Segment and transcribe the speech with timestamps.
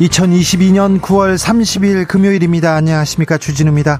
[0.00, 2.74] 2022년 9월 30일 금요일입니다.
[2.76, 3.36] 안녕하십니까.
[3.36, 3.98] 주진우입니다.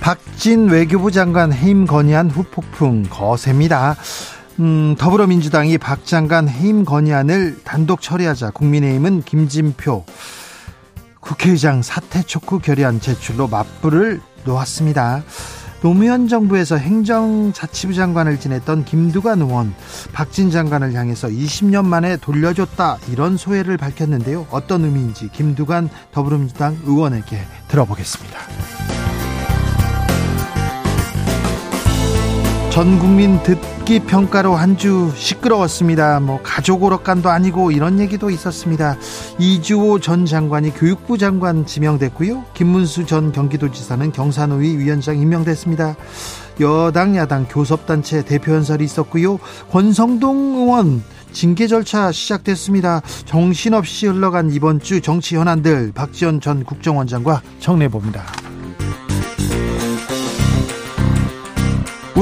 [0.00, 3.94] 박진 외교부 장관 해임 건의안 후폭풍 거셉니다.
[4.60, 10.06] 음, 더불어민주당이 박 장관 해임 건의안을 단독 처리하자 국민의힘은 김진표
[11.20, 15.24] 국회의장 사퇴 촉구 결의안 제출로 맞불을 놓았습니다.
[15.84, 19.74] 노무현 정부에서 행정자치부 장관을 지냈던 김두관 의원
[20.14, 24.46] 박진 장관을 향해서 20년 만에 돌려줬다 이런 소회를 밝혔는데요.
[24.50, 27.36] 어떤 의미인지 김두관 더불어민주당 의원에게
[27.68, 29.03] 들어보겠습니다.
[32.74, 36.18] 전 국민 듣기 평가로 한 주 시끄러웠습니다.
[36.18, 38.96] 뭐 가족 오락관도 아니고 이런 얘기도 있었습니다.
[39.38, 42.44] 이주호 전 장관이 교육부 장관 지명됐고요.
[42.54, 45.94] 김문수 전 경기도지사는 경산노위 위원장 임명됐습니다.
[46.58, 49.38] 여당 야당 교섭단체 대표 연설이 있었고요.
[49.70, 53.02] 권성동 의원 징계 절차 시작됐습니다.
[53.24, 58.24] 정신없이 흘러간 이번 주 정치 현안들 박지원 전 국정원장과 정리해 봅니다.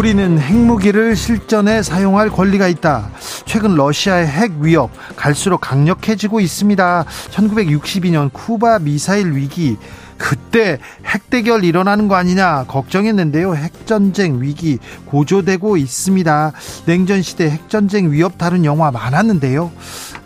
[0.02, 3.10] 우리는 핵무기를 실전에 사용할 권리가 있다.
[3.44, 7.04] 최근 러시아의 핵 위협 갈수록 강력해지고 있습니다.
[7.30, 9.76] 1962년 쿠바 미사일 위기
[10.18, 13.54] 그때 핵대결 일어나는 거 아니냐 걱정했는데요.
[13.54, 16.52] 핵전쟁 위기 고조되고 있습니다.
[16.86, 19.70] 냉전 시대 핵전쟁 위협 다룬 영화 많았는데요.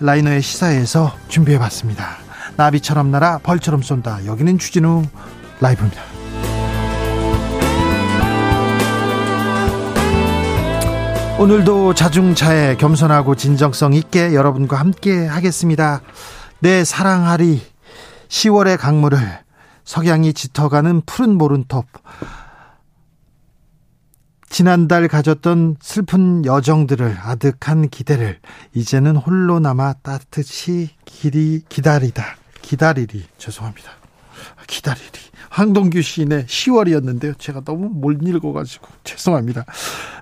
[0.01, 2.17] 라이너의 시사에서 준비해 봤습니다.
[2.57, 4.25] 나비처럼 날아 벌처럼 쏜다.
[4.25, 5.03] 여기는 추진우
[5.61, 6.16] 라이브입니다.
[11.39, 16.01] 오늘도 자중차에 겸손하고 진정성 있게 여러분과 함께 하겠습니다.
[16.61, 17.61] 내 사랑하리.
[18.29, 19.19] 10월의 강물을
[19.85, 21.85] 석양이 짙어가는 푸른 모른톱.
[24.49, 28.41] 지난달 가졌던 슬픈 여정들을 아득한 기대를
[28.73, 32.25] 이제는 홀로 남아 따뜻이 길이 기다리다.
[32.63, 33.27] 기다리리.
[33.37, 33.91] 죄송합니다.
[34.67, 35.11] 기다리리
[35.57, 37.39] 황동규 시인의 10월이었는데요.
[37.39, 39.65] 제가 너무 못 읽어가지고 죄송합니다.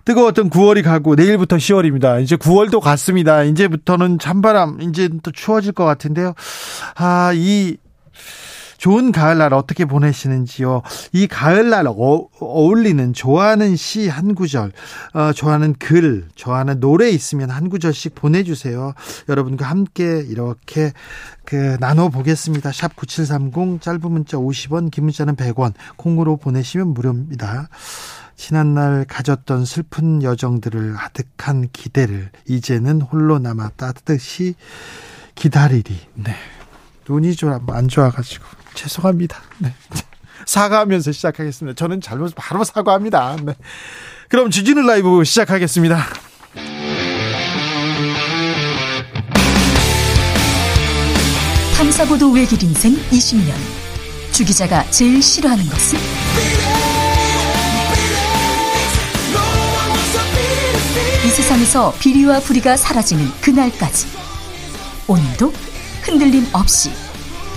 [0.05, 2.23] 뜨거웠던 9월이 가고 내일부터 10월입니다.
[2.23, 3.43] 이제 9월도 갔습니다.
[3.43, 6.35] 이제부터는 찬바람, 이제 또 추워질 것 같은데요.
[6.95, 7.77] 아, 이
[8.85, 10.83] 좋은 가을날 어떻게 보내시는지요?
[11.13, 14.73] 이 가을날 어, 울리는 좋아하는 시 한 구절,
[15.15, 18.93] 어, 좋아하는 글, 좋아하는 노래 있으면 한 구절씩 보내주세요.
[19.31, 20.93] 여러분과 함께 이렇게
[21.47, 22.73] 그 나눠 보겠습니다.
[22.73, 27.71] 샵 9730 짧은 문자 50원, 긴 문자는 100원, 콩으로 보내시면 무료입니다.
[28.37, 34.57] 지난 날 가졌던 슬픈 여정들을 아득한 기대를 이제는 홀로 남아 따뜻이
[35.35, 35.99] 기다리리.
[36.17, 36.35] 네.
[37.09, 39.41] 눈이 좀 안 좋아가지고 죄송합니다.
[39.59, 39.75] 네.
[40.47, 41.75] 사과하면서 시작하겠습니다.
[41.77, 43.37] 저는 잘못 바로 사과합니다.
[43.43, 43.55] 네.
[44.29, 46.05] 그럼 주진우 라이브 시작하겠습니다.
[51.77, 53.53] 탐사보도 외길 인생 20년.
[54.33, 55.99] 주 기자가 제일 싫어하는 것은?
[61.25, 64.07] 이 세상에서 비리와 부리가 사라지는 그날까지.
[65.07, 65.53] 오늘도
[66.03, 66.91] 흔들림 없이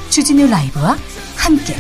[0.10, 0.98] 주진우 라이브와
[1.36, 1.76] 함께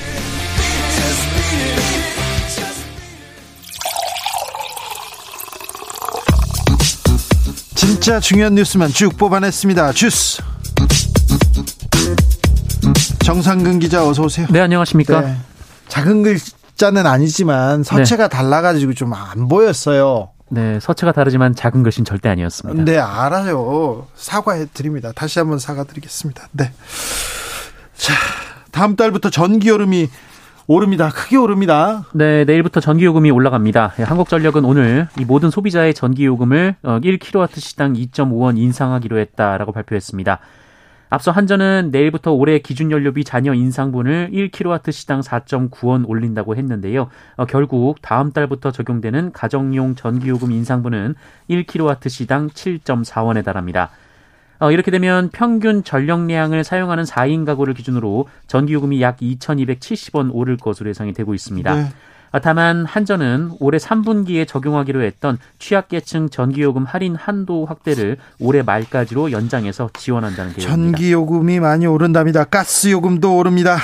[7.75, 9.91] 진짜 중요한 뉴스만 쭉 뽑아냈습니다.
[9.93, 10.41] 주스
[13.23, 14.47] 정상근 기자 어서 오세요.
[14.49, 15.21] 네 안녕하십니까.
[15.21, 15.35] 네.
[15.89, 18.35] 작은 글자는 아니지만 서체가 네.
[18.35, 20.29] 달라가지고 좀 안 보였어요.
[20.49, 22.83] 네, 서체가 다르지만 작은 글씨는 절대 아니었습니다.
[22.85, 24.07] 네, 알아요.
[24.15, 25.11] 사과해 드립니다.
[25.13, 26.47] 다시 한번 사과드리겠습니다.
[26.53, 26.71] 네.
[27.97, 28.13] 자,
[28.71, 30.07] 다음 달부터 전기 요금이
[30.67, 31.09] 오릅니다.
[31.09, 32.05] 크게 오릅니다.
[32.13, 33.93] 네, 내일부터 전기 요금이 올라갑니다.
[33.99, 40.39] 예, 한국전력은 오늘 이 모든 소비자의 전기 요금을 1kW시당 어, 2.5원 인상하기로 했다라고 발표했습니다.
[41.09, 47.07] 앞서 한전은 내일부터 올해 기준 연료비 잔여 인상분을 1kW시당 4.9원 올린다고 했는데요.
[47.37, 51.15] 어, 결국 다음 달부터 적용되는 가정용 전기요금 인상분은
[51.49, 53.89] 1kW시당 7.4원에 달합니다.
[54.59, 61.13] 어, 이렇게 되면 평균 전력량을 사용하는 4인 가구를 기준으로 전기요금이 약 2,270원 오를 것으로 예상이
[61.13, 61.75] 되고 있습니다.
[61.75, 61.89] 네.
[62.41, 70.53] 다만 한전은 올해 3분기에 적용하기로 했던 취약계층 전기요금 할인 한도 확대를 올해 말까지로 연장해서 지원한다는
[70.53, 70.97] 계획입니다.
[70.97, 72.43] 전기요금이 많이 오른답니다.
[72.43, 73.77] 가스요금도 오릅니다.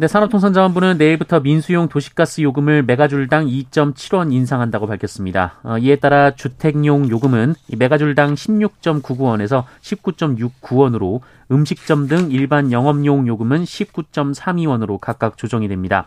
[0.00, 5.58] 네, 산업통상자원부는 내일부터 민수용 도시가스 요금을 메가줄당 2.7원 인상한다고 밝혔습니다.
[5.64, 11.18] 어, 이에 따라 주택용 요금은 메가줄당 16.99원에서 19.69원으로
[11.50, 16.06] 음식점 등 일반 영업용 요금은 19.32원으로 각각 조정이 됩니다.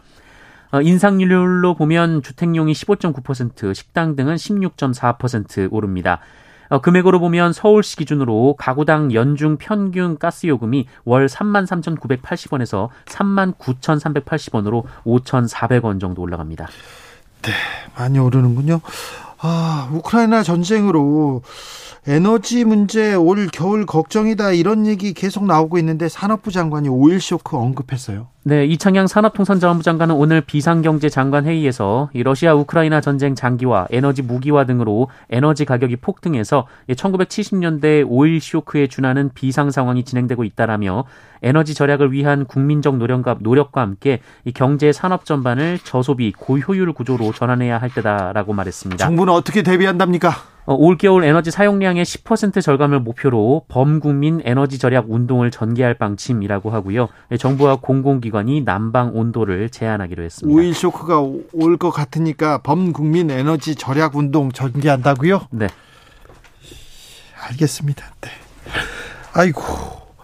[0.71, 6.21] 어, 인상률로 보면 주택용이 15.9%, 식당 등은 16.4% 오릅니다.
[6.71, 16.21] 어, 금액으로 보면 서울시 기준으로 가구당 연중 평균 가스 요금이 월 33,980원에서 39,380원으로 5,400원 정도
[16.21, 16.69] 올라갑니다.
[17.41, 17.51] 네,
[17.97, 18.79] 많이 오르는군요.
[19.39, 21.41] 아, 우크라이나 전쟁으로
[22.07, 28.27] 에너지 문제 올 겨울 걱정이다 이런 얘기 계속 나오고 있는데 산업부 장관이 오일 쇼크 언급했어요.
[28.43, 35.09] 네, 이창양 산업통상자원부 장관은 오늘 비상경제 장관 회의에서 러시아 우크라이나 전쟁 장기화, 에너지 무기화 등으로
[35.29, 41.05] 에너지 가격이 폭등해서 1970년대 오일 쇼크에 준하는 비상 상황이 진행되고 있다라며
[41.41, 44.21] 에너지 절약을 위한 국민적 노력과, 노력과 함께
[44.53, 49.03] 경제 산업 전반을 저소비 고효율 구조로 전환해야 할 때다라고 말했습니다.
[49.05, 50.31] 정부는 어떻게 대비한답니까?
[50.65, 57.09] 어, 올겨울 에너지 사용량의 10% 절감을 목표로 범국민 에너지 절약 운동을 전개할 방침이라고 하고요.
[57.39, 60.55] 정부와 공공기관이 난방 온도를 제한하기로 했습니다.
[60.55, 61.19] 오일 쇼크가
[61.53, 65.47] 올 것 같으니까 범국민 에너지 절약 운동 전개한다고요?
[65.49, 65.67] 네.
[67.49, 68.05] 알겠습니다.
[68.21, 68.29] 네.
[69.33, 69.63] 아이고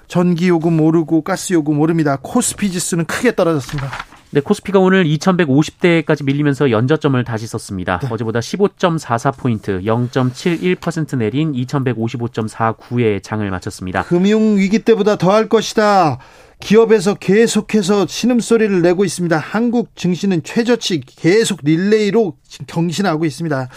[0.07, 2.17] 전기 요금 오르고 가스 요금 오릅니다.
[2.21, 3.91] 코스피 지수는 크게 떨어졌습니다.
[4.31, 7.99] 네, 코스피가 오늘 2150대까지 밀리면서 연저점을 다시 썼습니다.
[7.99, 8.09] 네.
[8.11, 14.03] 어제보다 15.44포인트, 0.71% 내린 2155.49에 장을 마쳤습니다.
[14.03, 16.19] 금융위기 때보다 더할 것이다.
[16.59, 19.37] 기업에서 계속해서 신음소리를 내고 있습니다.
[19.37, 22.35] 한국 증시는 최저치 계속 릴레이로
[22.67, 23.69] 경신하고 있습니다.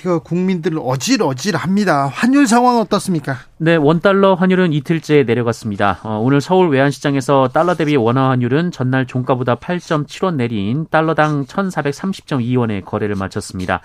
[0.00, 2.06] 이거 국민들을 어질어질합니다.
[2.06, 3.36] 환율 상황 어떻습니까?
[3.56, 5.98] 네, 원 달러 환율은 이틀째 내려갔습니다.
[6.04, 13.16] 어, 오늘 서울 외환시장에서 달러 대비 원화 환율은 전날 종가보다 8.7원 내린 달러당 1,430.2원의 거래를
[13.16, 13.80] 마쳤습니다.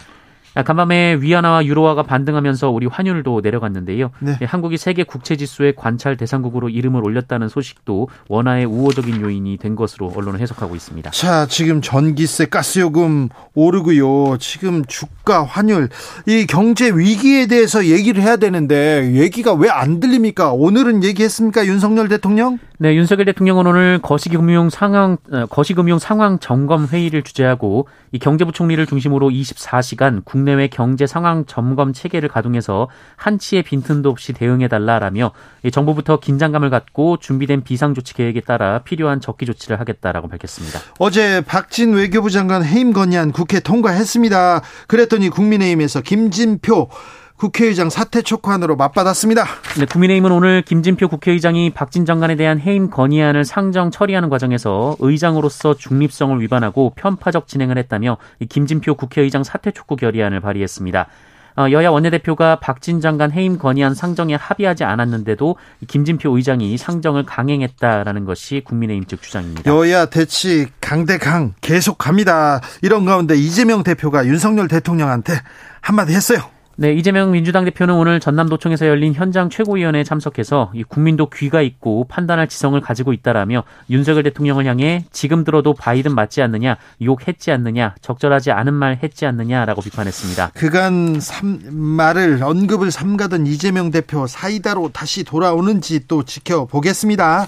[0.62, 4.12] 간밤에 위안화와 유로화가 반등하면서 우리 환율도 내려갔는데요.
[4.20, 4.38] 네.
[4.42, 10.14] 예, 한국이 세계 국채 지수의 관찰 대상국으로 이름을 올렸다는 소식도 원화의 우호적인 요인이 된 것으로
[10.16, 11.12] 언론은 해석하고 있습니다.
[11.12, 14.38] 자, 지금 전기세, 가스요금 오르고요.
[14.38, 15.90] 지금 주가, 환율,
[16.26, 20.54] 이 경제 위기에 대해서 얘기를 해야 되는데 얘기가 왜 안 들립니까?
[20.54, 21.66] 오늘은 얘기했습니까?
[21.66, 22.60] 윤석열 대통령?
[22.78, 29.30] 네, 윤석열 대통령은 오늘 거시금융 상황 어, 거시금융 상황 점검 회의를 주재하고 이 경제부총리를 중심으로
[29.30, 35.32] 24시간 국 내외 경제 상황 점검 체계를 가동해서 한치의 빈틈도 없이 대응해 달라라며
[35.72, 40.80] 정부부터 긴장감을 갖고 준비된 비상 조치 계획에 따라 필요한 적기 조치를 하겠다라고 밝혔습니다.
[41.00, 44.62] 어제 박진 외교부 장관 해임 건의안 국회 통과했습니다.
[44.88, 46.90] 그랬더니 국민의힘에서 김진표
[47.38, 49.46] 국회의장 사퇴 촉구안으로 맞받았습니다.
[49.80, 56.40] 네, 국민의힘은 오늘 김진표 국회의장이 박진 장관에 대한 해임 건의안을 상정 처리하는 과정에서 의장으로서 중립성을
[56.42, 61.08] 위반하고 편파적 진행을 했다며 김진표 국회의장 사퇴 촉구 결의안을 발의했습니다.
[61.56, 65.56] 어, 여야 원내대표가 박진 장관 해임 건의안 상정에 합의하지 않았는데도
[65.88, 69.72] 김진표 의장이 상정을 강행했다라는 것이 국민의힘 측 주장입니다.
[69.72, 72.60] 여야 대치 강대강 계속 갑니다.
[72.82, 75.34] 이런 가운데 이재명 대표가 윤석열 대통령한테
[75.82, 76.40] 한마디 했어요.
[76.76, 82.48] 네, 이재명 민주당 대표는 오늘 전남도청에서 열린 현장 최고위원회에 참석해서 이 국민도 귀가 있고 판단할
[82.48, 88.74] 지성을 가지고 있다라며 윤석열 대통령을 향해 지금 들어도 바이든 맞지 않느냐, 욕했지 않느냐, 적절하지 않은
[88.74, 90.52] 말 했지 않느냐라고 비판했습니다.
[90.56, 97.48] 그간 삼, 말을 언급을 삼가던 이재명 대표 사이다로 다시 돌아오는지 또 지켜보겠습니다.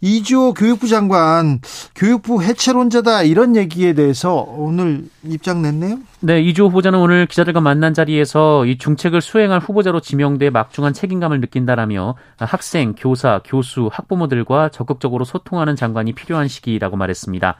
[0.00, 1.60] 이주호 교육부 장관
[1.94, 5.98] 교육부 해체론자다 이런 얘기에 대해서 오늘 입장 냈네요.
[6.20, 12.14] 네, 이주호 후보자는 오늘 기자들과 만난 자리에서 이 중책을 수행할 후보자로 지명돼 막중한 책임감을 느낀다라며
[12.38, 17.56] 학생, 교사, 교수, 학부모들과 적극적으로 소통하는 장관이 필요한 시기라고 말했습니다.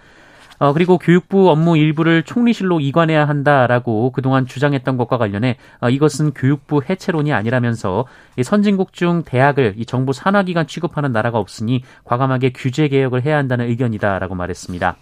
[0.59, 6.83] 어, 그리고 교육부 업무 일부를 총리실로 이관해야 한다라고 그동안 주장했던 것과 관련해 어, 이것은 교육부
[6.89, 13.25] 해체론이 아니라면서 이 선진국 중 대학을 이 정부 산하기관 취급하는 나라가 없으니 과감하게 규제 개혁을
[13.25, 14.97] 해야 한다는 의견이다라고 말했습니다.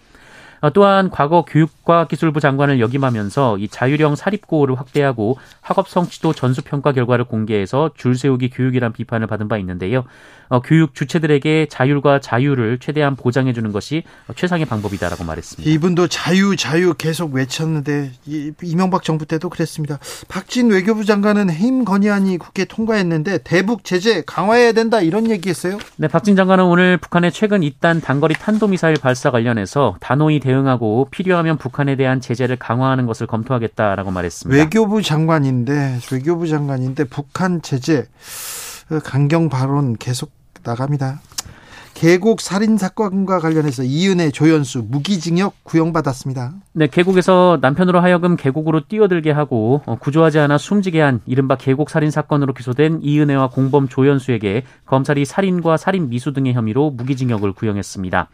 [0.61, 7.25] 어, 또한 과거 교육과기술부 장관을 역임하면서 이 자율형 사립고를 확대하고 학업 성취도 전수 평가 결과를
[7.25, 10.05] 공개해서 줄 세우기 교육이란 비판을 받은 바 있는데요.
[10.49, 15.69] 어, 교육 주체들에게 자율과 자유를 최대한 보장해 주는 것이 최상의 방법이다라고 말했습니다.
[15.69, 18.13] 이분도 자유 자유 계속 외쳤는데
[18.63, 19.99] 이명박 정부 때도 그랬습니다.
[20.29, 25.79] 박진 외교부 장관은 해임 건의안이 국회 통과했는데 대북 제재 강화해야 된다 이런 얘기했어요.
[25.97, 31.97] 네, 박진 장관은 오늘 북한의 최근 잇단 단거리 탄도미사일 발사 관련해서 단호히 대응하고 필요하면 북한에
[31.97, 34.57] 대한 제재를 강화하는 것을 검토하겠다라고 말했습니다.
[34.57, 38.07] 외교부 장관인데 외교부 장관인데 북한 제재
[39.05, 40.31] 강경 발언 계속
[40.63, 41.21] 나갑니다.
[41.95, 46.53] 계곡 살인 사건과 관련해서 이은혜, 조연수 무기징역 구형받았습니다.
[46.75, 52.11] 네, 계곡에서 남편으로 하여금 계곡으로 뛰어들게 하고 어, 구조하지 않아 숨지게 한 이른바 계곡 살인
[52.11, 58.29] 사건으로 기소된 이은혜와 공범 조연수에게 검찰이 살인과 살인 미수 등의 혐의로 무기징역을 구형했습니다.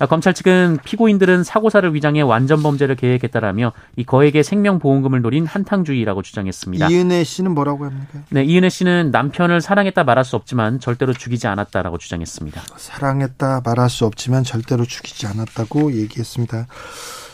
[0.00, 6.88] 아, 검찰 측은 피고인들은 사고사를 위장해 완전 범죄를 계획했다라며 이 거액의 생명보험금을 노린 한탕주의라고 주장했습니다.
[6.88, 8.20] 이은혜 씨는 뭐라고 합니까?
[8.30, 12.62] 네, 이은혜 씨는 남편을 사랑했다 말할 수 없지만 절대로 죽이지 않았다라고 주장했습니다.
[12.78, 16.66] 사랑했다 말할 수 없지만 절대로 죽이지 않았다고 얘기했습니다.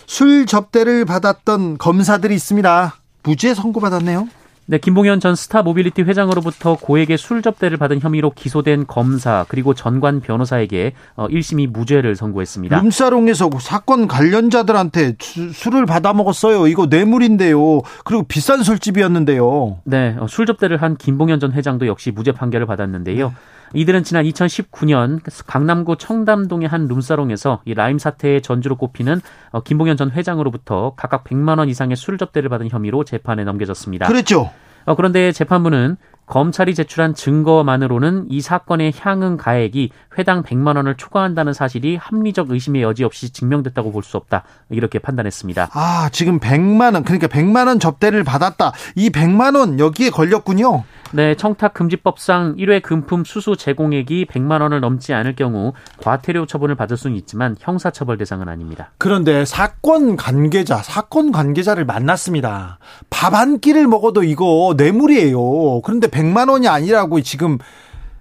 [0.07, 2.97] 술 접대를 받았던 검사들이 있습니다.
[3.23, 4.29] 무죄 선고받았네요.
[4.69, 10.21] 네, 김봉현 전 스타 모빌리티 회장으로부터 고액의 술 접대를 받은 혐의로 기소된 검사 그리고 전관
[10.21, 12.77] 변호사에게 1심이 어, 무죄를 선고했습니다.
[12.77, 16.67] 룸사롱에서 사건 관련자들한테 술을 받아 먹었어요.
[16.67, 17.83] 이거 뇌물인데요.
[18.05, 19.79] 그리고 비싼 술집이었는데요.
[19.85, 23.33] 네, 어, 술 접대를 한 김봉현 전 회장도 역시 무죄 판결을 받았는데요.
[23.73, 23.81] 네.
[23.81, 29.21] 이들은 지난 2019년 강남구 청담동의 한 룸사롱에서 이 라임 사태의 전주로 꼽히는
[29.51, 34.07] 어, 김봉현 전 회장으로부터 각각 100만 원 이상의 술 접대를 받은 혐의로 재판에 넘겨졌습니다.
[34.07, 34.51] 그랬죠.
[34.85, 35.97] 어, 그런데 재판부는
[36.27, 43.05] 검찰이 제출한 증거만으로는 이 사건의 향응 가액이 회당 100만 원을 초과한다는 사실이 합리적 의심의 여지
[43.05, 44.45] 없이 증명됐다고 볼 수 없다.
[44.71, 45.71] 이렇게 판단했습니다.
[45.73, 48.73] 아, 지금 100만 원 그러니까 100만 원 접대를 받았다.
[48.95, 50.85] 이 100만 원 여기에 걸렸군요.
[51.13, 56.97] 네, 청탁 금지법상 1회 금품 수수 제공액이 100만 원을 넘지 않을 경우 과태료 처분을 받을
[56.97, 58.91] 수는 있지만 형사 처벌 대상은 아닙니다.
[58.99, 62.79] 그런데 사건 관계자, 사건 관계자를 만났습니다.
[63.11, 65.81] 밥 한 끼를 먹어도 이거 뇌물이에요.
[65.83, 67.59] 그런데 100만 원이 아니라고 지금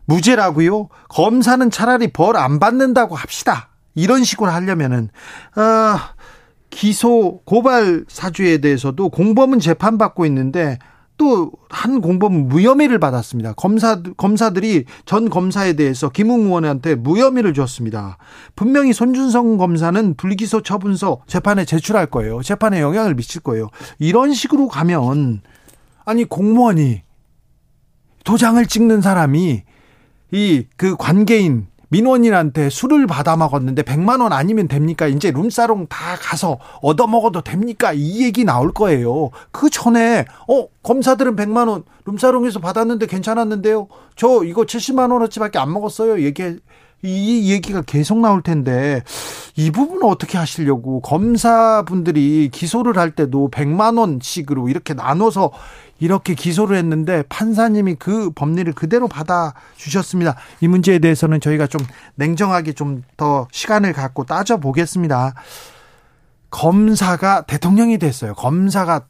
[0.06, 0.90] 무죄라고요?
[1.10, 3.70] 검사는 차라리 벌 안 받는다고 합시다.
[3.96, 5.10] 이런 식으로 하려면은
[5.56, 5.98] 어,
[6.70, 10.78] 기소 고발 사주에 대해서도 공범은 재판받고 있는데
[11.18, 13.54] 또 한 공범은 무혐의를 받았습니다.
[13.54, 18.18] 검사 검사들이 전 검사에 대해서 김웅 의원한테 무혐의를 줬습니다.
[18.56, 22.42] 분명히 손준성 검사는 불기소 처분서 재판에 제출할 거예요.
[22.42, 23.70] 재판에 영향을 미칠 거예요.
[24.00, 25.42] 이런 식으로 가면
[26.06, 27.02] 아니 공무원이
[28.26, 29.64] 도장을 찍는 사람이
[30.32, 35.08] 이 그 관계인 민원인한테 술을 받아 먹었는데 100만 원 아니면 됩니까?
[35.08, 37.94] 이제 룸사롱 다 가서 얻어 먹어도 됩니까?
[37.94, 39.30] 이 얘기 나올 거예요.
[39.52, 43.88] 그 전에 어 검사들은 100만 원 룸사롱에서 받았는데 괜찮았는데요.
[44.16, 46.22] 저 이거 70만 원어치밖에 안 먹었어요.
[46.24, 46.58] 얘기
[47.04, 49.04] 이 얘기가 계속 나올 텐데
[49.56, 55.52] 이 부분은 어떻게 하시려고 검사분들이 기소를 할 때도 100만 원씩으로 이렇게 나눠서
[56.00, 60.36] 이렇게 기소를 했는데 판사님이 그 법리를 그대로 받아 주셨습니다.
[60.60, 61.82] 이 문제에 대해서는 저희가 좀
[62.16, 65.34] 냉정하게 좀 더 시간을 갖고 따져 보겠습니다.
[66.50, 68.34] 검사가 대통령이 됐어요.
[68.34, 69.06] 검사가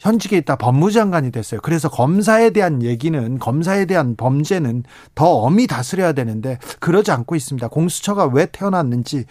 [0.00, 1.60] 현직에 있다 법무장관이 됐어요.
[1.62, 7.68] 그래서 검사에 대한 얘기는 검사에 대한 범죄는 더 엄히 다스려야 되는데 그러지 않고 있습니다.
[7.68, 9.24] 공수처가 왜 태어났는지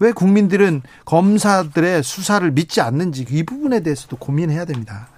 [0.00, 5.08] 왜 국민들은 검사들의 수사를 믿지 않는지 이 부분에 대해서도 고민해야 됩니다.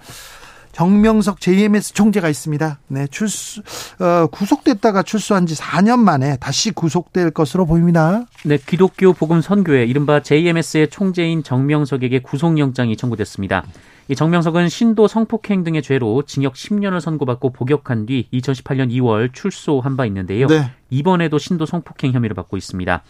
[0.79, 2.79] 정명석 JMS 총재가 있습니다.
[2.87, 3.61] 네, 출수,
[3.99, 8.23] 어, 구속됐다가 출소한 지 4년 만에 다시 구속될 것으로 보입니다.
[8.45, 13.65] 네, 기독교 복음 선교회 이른바 JMS의 총재인 정명석에게 구속영장이 청구됐습니다.
[14.07, 20.05] 이 정명석은 신도 성폭행 등의 죄로 징역 10년을 선고받고 복역한 뒤 2018년 2월 출소한 바
[20.05, 20.47] 있는데요.
[20.47, 20.71] 네.
[20.89, 23.03] 이번에도 신도 성폭행 혐의를 받고 있습니다.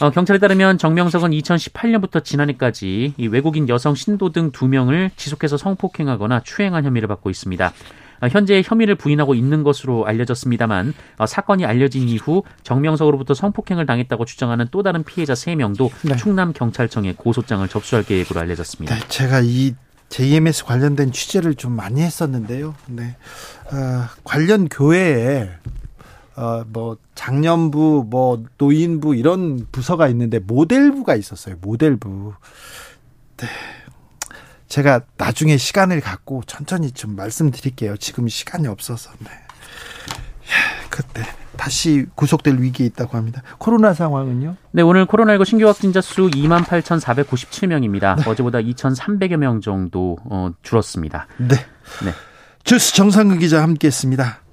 [0.00, 6.40] 어, 경찰에 따르면 정명석은 2018년부터 지난해까지 이 외국인 여성 신도 등 두 명을 지속해서 성폭행하거나
[6.40, 7.72] 추행한 혐의를 받고 있습니다.
[8.20, 14.66] 어, 현재 혐의를 부인하고 있는 것으로 알려졌습니다만 어, 사건이 알려진 이후 정명석으로부터 성폭행을 당했다고 주장하는
[14.70, 16.16] 또 다른 피해자 3명도 네.
[16.16, 18.94] 충남 경찰청에 고소장을 접수할 계획으로 알려졌습니다.
[18.94, 19.74] 네, 제가 이
[20.08, 22.74] JMS 관련된 취재를 좀 많이 했었는데요.
[22.86, 23.16] 네.
[23.72, 25.50] 어, 관련 교회에
[26.36, 31.56] 어, 뭐, 장년부, 뭐, 노인부, 이런 부서가 있는데, 모델부가 있었어요.
[31.60, 32.34] 모델부.
[33.36, 33.46] 네.
[34.68, 37.96] 제가 나중에 시간을 갖고 천천히 좀 말씀드릴게요.
[37.96, 39.10] 지금 시간이 없어서.
[39.20, 39.30] 네.
[40.90, 41.24] 그때
[41.56, 43.42] 다시 구속될 위기에 있다고 합니다.
[43.58, 44.56] 코로나 상황은요?
[44.72, 48.16] 네, 오늘 코로나19 신규 확진자 수 28,497명입니다.
[48.16, 48.30] 네.
[48.30, 51.26] 어제보다 2,300여 명 정도 어, 줄었습니다.
[51.38, 51.56] 네.
[52.04, 52.12] 네.
[52.64, 54.43] 주스 정상근 기자 함께했습니다.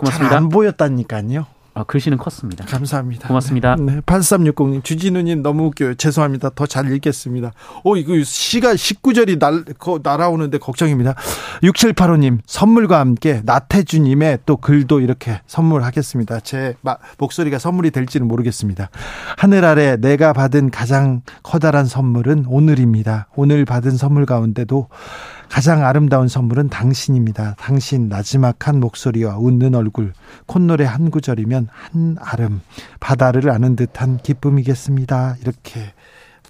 [0.00, 0.28] 고맙습니다.
[0.30, 1.46] 잘안 보였다니까요.
[1.72, 2.64] 아, 글씨는 컸습니다.
[2.64, 3.28] 감사합니다.
[3.28, 3.76] 고맙습니다.
[3.76, 5.94] 네, 8360님, 주진우님 너무 웃겨요.
[5.94, 6.50] 죄송합니다.
[6.50, 7.52] 더 잘 읽겠습니다.
[7.84, 9.64] 오, 이거 시가 19절이 날,
[10.02, 11.14] 날아오는데 걱정입니다.
[11.62, 16.40] 6785님, 선물과 함께 나태주님의 또 글도 이렇게 선물하겠습니다.
[16.40, 18.90] 제 마, 목소리가 선물이 될지는 모르겠습니다.
[19.36, 23.28] 하늘 아래 내가 받은 가장 커다란 선물은 오늘입니다.
[23.36, 24.88] 오늘 받은 선물 가운데도
[25.50, 27.56] 가장 아름다운 선물은 당신입니다.
[27.58, 30.12] 당신 나지막한 목소리와 웃는 얼굴,
[30.46, 32.60] 콧노래 한 구절이면 한 아름,
[33.00, 35.36] 바다를 아는 듯한 기쁨이겠습니다.
[35.42, 35.92] 이렇게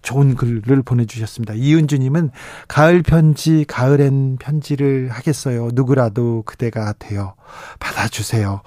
[0.02, 1.54] 좋은 글을 보내주셨습니다.
[1.54, 2.30] 이은주님은
[2.68, 5.70] 가을 편지, 가을엔 편지를 하겠어요.
[5.72, 7.34] 누구라도 그대가 되어
[7.78, 8.62] 받아주세요.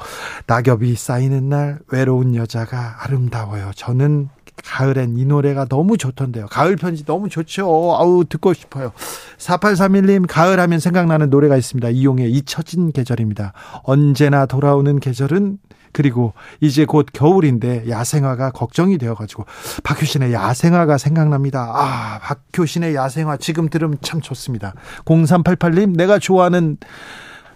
[0.47, 3.71] 낙엽이 쌓이는 날 외로운 여자가 아름다워요.
[3.75, 4.29] 저는
[4.63, 6.48] 가을엔 이 노래가 너무 좋던데요.
[6.48, 7.65] 가을 편지 너무 좋죠.
[7.98, 8.91] 아우 듣고 싶어요.
[9.38, 11.89] 4831님 가을 하면 생각나는 노래가 있습니다.
[11.89, 13.53] 이용의 잊혀진 계절입니다.
[13.83, 15.60] 언제나 돌아오는 계절은
[15.91, 19.45] 그리고 이제 곧 겨울인데 야생화가 걱정이 되어가지고
[19.83, 21.72] 박효신의 야생화가 생각납니다.
[21.74, 24.74] 아 박효신의 야생화 지금 들으면 참 좋습니다.
[25.05, 26.77] 0388님 내가 좋아하는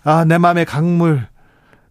[0.03, 1.27] 아 내 맘의 강물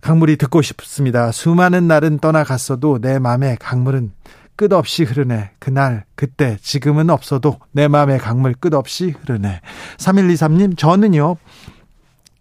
[0.01, 1.33] 강물이 듣고 싶습니다.
[1.33, 4.13] 수많은 날은 떠나갔어도 내 맘의 강물은
[4.57, 5.51] 끝없이 흐르네.
[5.59, 9.61] 그날, 그때, 지금은 없어도 내 마음의 강물 끝없이 흐르네.
[9.99, 11.37] 3123님, 저는요,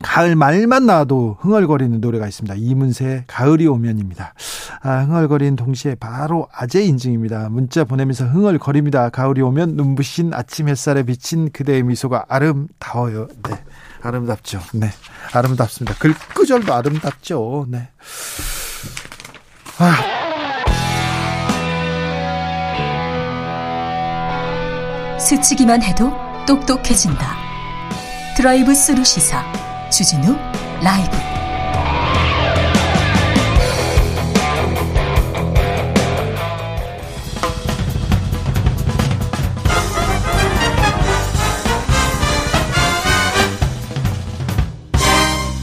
[0.03, 2.55] 가을 말만 나와도 흥얼거리는 노래가 있습니다.
[2.57, 4.33] 이문세 가을이 오면입니다.
[4.81, 7.49] 아, 흥얼거리는 동시에 바로 아재 인증입니다.
[7.49, 9.09] 문자 보내면서 흥얼거립니다.
[9.09, 13.27] 가을이 오면 눈부신 아침 햇살에 비친 그대의 미소가 아름다워요.
[13.49, 13.63] 네.
[14.01, 14.59] 아름답죠.
[14.73, 14.89] 네.
[15.33, 15.97] 아름답습니다.
[15.97, 17.65] 글끄절도 아름답죠.
[17.69, 17.89] 네.
[19.79, 20.24] 아.
[25.25, 26.13] 스치기만 해도
[26.45, 27.35] 똑똑해진다.
[28.37, 29.43] 드라이브 스루 시사
[29.89, 30.35] 주진우
[30.83, 31.17] 라이브.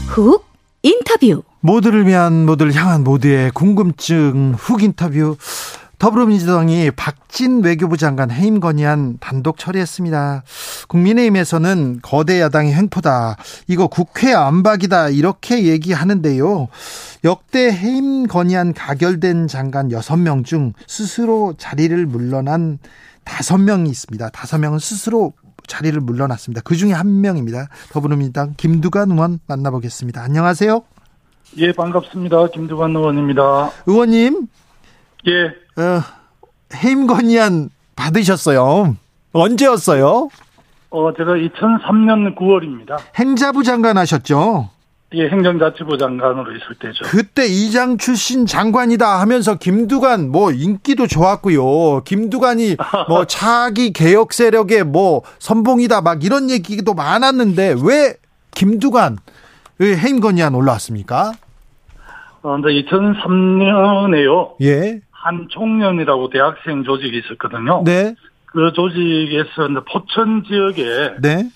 [0.07, 0.45] 훅
[0.81, 1.43] 인터뷰.
[1.61, 5.37] 모두를 위한 모두를 향한 모두의 궁금증 훅 인터뷰
[5.99, 10.43] 더불어민주당이 박진 외교부 장관 해임 건의안 단독 처리했습니다.
[10.89, 13.37] 국민의힘에서는 거대 야당의 횡포다.
[13.67, 15.09] 이거 국회 안박이다.
[15.09, 16.67] 이렇게 얘기하는데요.
[17.23, 22.79] 역대 해임 건의안 가결된 장관 6명 중 스스로 자리를 물러난
[23.25, 24.29] 5명이 있습니다.
[24.29, 25.33] 5명은 스스로
[25.67, 26.61] 자리를 물러났습니다.
[26.65, 27.69] 그 중에 한 명입니다.
[27.91, 30.21] 더불어민주당 김두관 의원 만나보겠습니다.
[30.21, 30.81] 안녕하세요.
[31.57, 32.47] 예, 반갑습니다.
[32.47, 33.71] 김두관 의원입니다.
[33.85, 34.47] 의원님.
[35.27, 35.81] 예.
[35.81, 36.01] 어,
[36.75, 38.95] 해임 건의안 받으셨어요.
[39.31, 40.29] 언제였어요?
[40.89, 42.97] 어, 제가 2003년 9월입니다.
[43.17, 44.69] 행자부 장관 하셨죠?
[45.15, 47.03] 예, 행정자치부 장관으로 있을 때죠.
[47.05, 52.01] 그때 이장 출신 장관이다 하면서 김두관 뭐 인기도 좋았고요.
[52.03, 58.15] 김두관이 뭐 차기 개혁 세력의 뭐 선봉이다 막 이런 얘기도 많았는데 왜
[58.55, 59.17] 김두관
[59.77, 61.33] 왜 해임 건의안 올라왔습니까?
[62.41, 64.53] 어, 근데 2003년에요.
[64.61, 64.99] 예.
[65.23, 67.83] 한 총련이라고 대학생 조직이 있었거든요.
[67.85, 68.13] 네.
[68.47, 71.49] 그 조직에서 포천 지역에 네.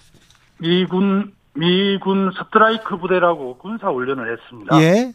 [0.58, 4.82] 미군 미군 스트라이크 부대라고 군사 훈련을 했습니다.
[4.82, 5.12] 예.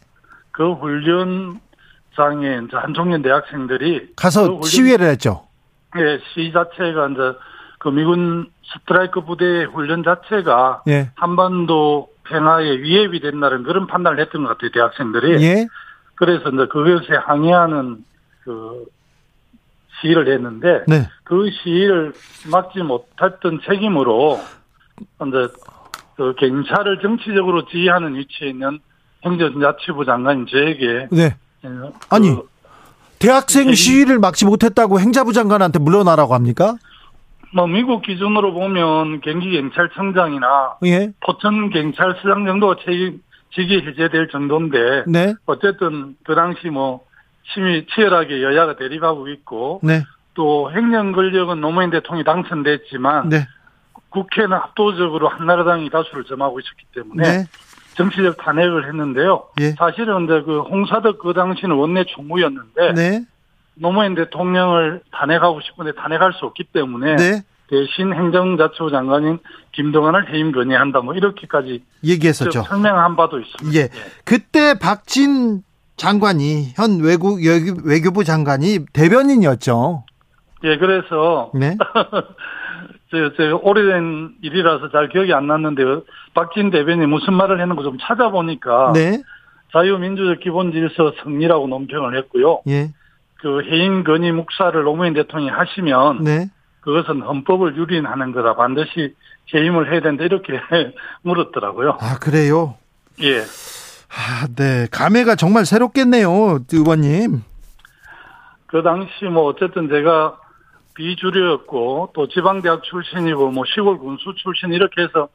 [0.51, 1.61] 그 훈련장에
[2.67, 5.47] 이제 한 총련 대학생들이 가서 그 훈련, 시위를 했죠.
[5.97, 7.39] 예, 시 자체가 이제
[7.79, 11.11] 그 미군 스트라이크 부대 훈련 자체가 예.
[11.15, 15.43] 한반도 평화에 위협이 된다는 그런 판단을 했던 것 같아요, 대학생들이.
[15.43, 15.67] 예.
[16.17, 18.05] 그래서 이제 그것에 항의하는
[18.45, 18.85] 그
[20.01, 21.09] 시위를 했는데 네.
[21.25, 22.13] 그 시위를
[22.51, 24.41] 막지 못했던 책임으로
[25.27, 25.49] 이제
[26.17, 28.79] 그 경찰을 정치적으로 지휘하는 위치에 있는
[29.25, 31.37] 행정자치부 장관인 저에게 네.
[31.63, 32.37] 그 아니,
[33.19, 33.75] 대학생 네.
[33.75, 36.77] 시위를 막지 못했다고 행자부 장관한테 물러나라고 합니까?
[37.55, 41.13] 뭐 미국 기준으로 보면 경기경찰청장이나 예.
[41.21, 43.21] 포천 경찰서장 정도가 책임
[43.55, 45.35] 직위 해제될 정도인데 네.
[45.45, 47.05] 어쨌든 그 당시 뭐
[47.45, 50.03] 심히 치열하게 여야가 대립하고 있고 네.
[50.35, 53.47] 또 행정 권력은 노무현 대통령이 당선됐지만 네.
[54.11, 57.45] 국회는 압도적으로 한나라당이 다수를 점하고 있었기 때문에 네.
[57.95, 59.45] 정치적 탄핵을 했는데요.
[59.61, 59.71] 예.
[59.73, 63.25] 사실은 그 홍사덕 그 당시는 원내 총무였는데 네.
[63.75, 67.43] 노무현 대통령을 탄핵하고 싶은데 탄핵할 수 없기 때문에 네.
[67.69, 69.39] 대신 행정자치부 장관인
[69.73, 72.63] 김동완을 해임 건의한다 뭐 이렇게까지 얘기했었죠.
[72.65, 73.79] 설명한 바도 있습니다.
[73.79, 73.89] 예.
[74.25, 75.63] 그때 박진
[75.97, 80.05] 장관이 현 외국 외교- 외교부 장관이 대변인이었죠.
[80.65, 81.77] 예, 그래서 네.
[83.11, 85.83] 저, 저 오래된 일이라서 잘 기억이 안 났는데
[86.35, 89.23] 박진 대변인 무슨 말을 했는 거좀 찾아보니까 네.
[89.73, 92.63] 자유민주적 기본질서 승리라고 논평을 했고요.
[92.69, 92.91] 예.
[93.41, 96.49] 그 해임 건의 묵사를 노무현 대통령이 하시면 네.
[96.81, 98.55] 그것은 헌법을 유린하는 거다.
[98.55, 99.15] 반드시
[99.55, 100.25] 해임을 해야 된다.
[100.25, 100.53] 이렇게
[101.23, 101.99] 물었더라고요.
[102.01, 102.77] 아, 그래요?
[103.23, 103.43] 예.
[104.15, 104.87] 아, 네.
[104.91, 107.43] 감회가 정말 새롭겠네요, 의원님.
[108.67, 110.39] 그 당시 뭐 어쨌든 제가
[110.95, 115.29] 비주류였고 또 지방대학 출신이고 뭐 시골 군수 출신 이렇게 해서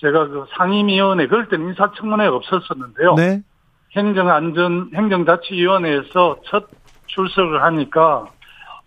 [0.00, 3.14] 제가 그 상임위원회 그럴 때는 인사청문회가 없었었는데요.
[3.14, 3.42] 네.
[3.96, 6.66] 행정안전 행정자치위원회에서 첫
[7.06, 8.26] 출석을 하니까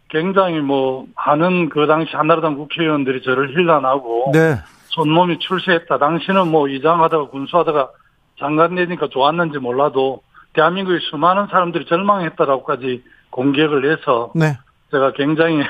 [0.10, 4.58] 굉장히 뭐 많은 그 당시 한나라당 국회의원들이 저를 힐난하고 네.
[4.88, 5.98] 손몸이 출세했다.
[5.98, 7.90] 당신은 뭐 이장하다가 군수하다가
[8.40, 10.22] 장관 되니까 좋았는지 몰라도
[10.54, 14.58] 대한민국의 수많은 사람들이 절망했다라고까지 공격을 해서 네.
[14.92, 15.64] 제가 굉장히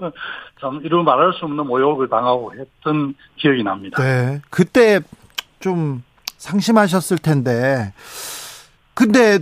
[0.60, 4.02] 참 이루 말할 수 없는 모욕을 당하고 했던 기억이 납니다.
[4.02, 4.40] 네.
[4.50, 5.00] 그때
[5.58, 6.02] 좀
[6.36, 7.92] 상심하셨을 텐데.
[8.94, 9.38] 근데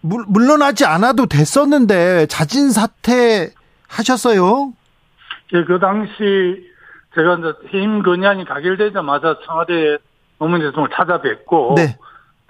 [0.00, 3.52] 물, 물러나지 않아도 됐었는데 자진 사퇴
[3.88, 4.72] 하셨어요?
[5.54, 6.70] 예, 그 당시
[7.14, 9.98] 제가 이제 해임 건의안이 가결되자마자 청와대
[10.42, 11.96] 노무현 대통령을 찾아뵙고 네.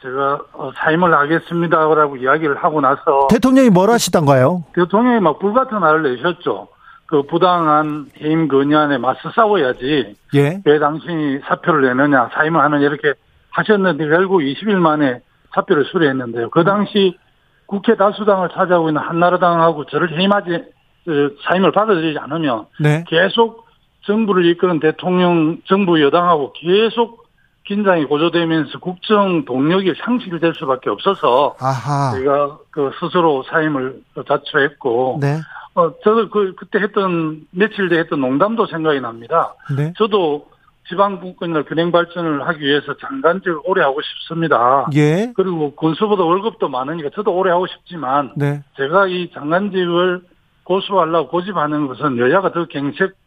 [0.01, 4.65] 제가 어, 사임을 하겠습니다라고 이야기를 하고 나서 대통령이 뭘 하시던가요?
[4.75, 6.69] 대통령이 막 불같은 말을 내셨죠.
[7.07, 10.63] 그 부당한 해임 건의안에 맞서 싸워야지 예.
[10.65, 13.13] 왜 당신이 사표를 내느냐 사임을 하느냐 이렇게
[13.51, 15.21] 하셨는데 결국 20일 만에
[15.55, 16.49] 사표를 수리했는데요.
[16.49, 17.19] 그 당시
[17.67, 20.65] 국회 다수당을 차지하고 있는 한나라당하고 저를 해임하지
[21.05, 23.05] 그 사임을 받아들이지 않으면 네.
[23.07, 23.67] 계속
[24.07, 27.22] 정부를 이끄는 대통령 정부 여당하고 계속
[27.65, 32.13] 긴장이 고조되면서 국정 동력이 상실될 수밖에 없어서 아하.
[32.17, 35.41] 제가 그 스스로 사임을 자처했고 네.
[35.75, 39.55] 어 저도 그 그때 했던 며칠 뒤에 했던 농담도 생각이 납니다.
[39.77, 39.93] 네.
[39.97, 40.47] 저도
[40.89, 44.87] 지방 분권이나 균형 발전을 하기 위해서 장관직을 오래 하고 싶습니다.
[44.95, 45.33] 예.
[45.35, 48.63] 그리고 군수보다 월급도 많으니까 저도 오래 하고 싶지만 네.
[48.77, 50.23] 제가 이 장관직을
[50.65, 53.22] 고수하려고 고집하는 것은 여야가 더 경색하고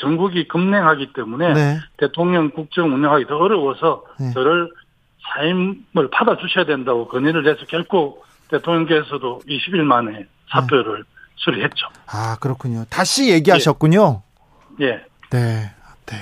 [0.00, 1.78] 전국이 급냉하기 때문에 네.
[1.96, 4.32] 대통령 국정 운영하기 더 어려워서 네.
[4.32, 4.70] 저를
[5.34, 11.04] 사임을 받아주셔야 된다고 건의를 해서 결코 대통령께서도 20일 만에 사표를
[11.36, 11.86] 수리했죠.
[12.06, 12.84] 아, 그렇군요.
[12.90, 14.22] 다시 얘기하셨군요.
[14.80, 15.04] 예.
[15.30, 15.70] 네.
[16.06, 16.16] 네.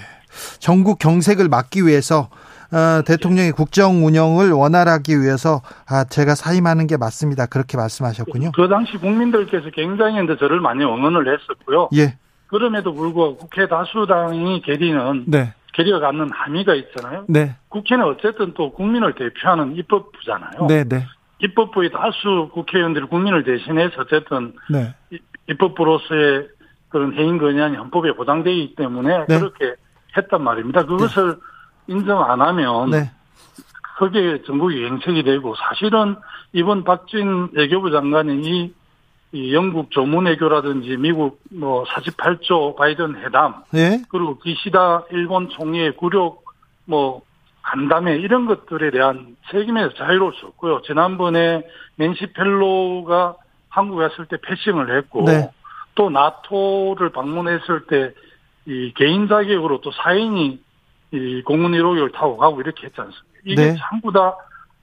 [0.59, 2.29] 전국 경색을 막기 위해서
[2.73, 7.47] 어, 대통령의 국정 운영을 원활하기 위해서 아, 제가 사임하는 게 맞습니다.
[7.47, 8.53] 그렇게 말씀하셨군요.
[8.53, 11.91] 그 당시 국민들께서 굉장히 저를 많이 응원을 했었고요.
[11.95, 12.19] 예.
[12.49, 15.55] 그럼에도 불구하고 국회 다수당이 계리는 네.
[15.73, 17.25] 계리가 갖는 함의가 있잖아요.
[17.29, 17.57] 네.
[17.69, 20.67] 국회는 어쨌든 또 국민을 대표하는 입법부잖아요.
[20.69, 21.05] 네, 네.
[21.43, 24.95] 입법부의 다수 국회의원들이 국민을 대신해서 어쨌든 네.
[25.11, 25.19] 이-
[25.51, 26.49] 입법부로서의
[26.89, 29.39] 그런 해임 건의안이 헌법에 보장되어 있기 때문에 네.
[29.39, 29.75] 그렇게
[30.17, 30.85] 했단 말입니다.
[30.87, 31.37] 그것을
[31.89, 33.11] 인정 안 하면 네.
[33.99, 36.17] 크게 전국이 행색이 되고 사실은
[36.53, 38.75] 이번 박진 외교부 장관이 이,
[39.37, 44.03] 이 영국 조문 외교라든지 미국 뭐 48조 바이든 회담 예.
[44.09, 46.45] 그리고 기시다 일본 총리의 굴욕
[46.87, 47.23] 뭐
[47.63, 50.83] 간담회 이런 것들에 대한 책임에서 자유로울 수 없고요.
[50.83, 51.63] 지난번에
[51.97, 53.37] 낸시 펠로가
[53.69, 55.51] 한국에 왔을 때 패싱을 했고 네.
[55.97, 58.15] 또 나토를 방문했을 때
[58.67, 60.61] 이 개인 자격으로 또 사인이
[61.13, 63.27] 이 공군 1호기를 타고 가고 이렇게 했지 않습니까?
[63.45, 63.77] 이게 네.
[63.79, 64.37] 전부 다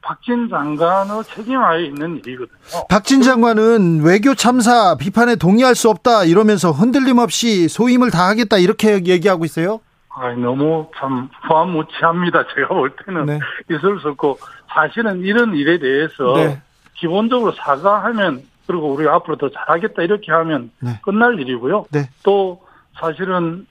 [0.04, 2.88] 박진 장관의 책임하에 있는 일이거든요.
[2.90, 9.46] 박진 장관은 외교 참사 비판에 동의할 수 없다 이러면서 흔들림 없이 소임을 다하겠다 이렇게 얘기하고
[9.46, 9.80] 있어요.
[10.10, 12.46] 아, 너무 참 후한무치합니다.
[12.54, 13.40] 제가 볼 때는 네.
[13.72, 14.38] 있을 수 없고
[14.74, 16.62] 사실은 이런 일에 대해서 네.
[16.96, 21.00] 기본적으로 사과하면 그리고 우리가 앞으로 더 잘하겠다 이렇게 하면 네.
[21.02, 21.86] 끝날 일이고요.
[21.92, 22.10] 네.
[22.24, 22.62] 또
[23.00, 23.66] 사실은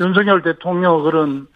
[0.00, 1.46] 윤석열 대통령 그런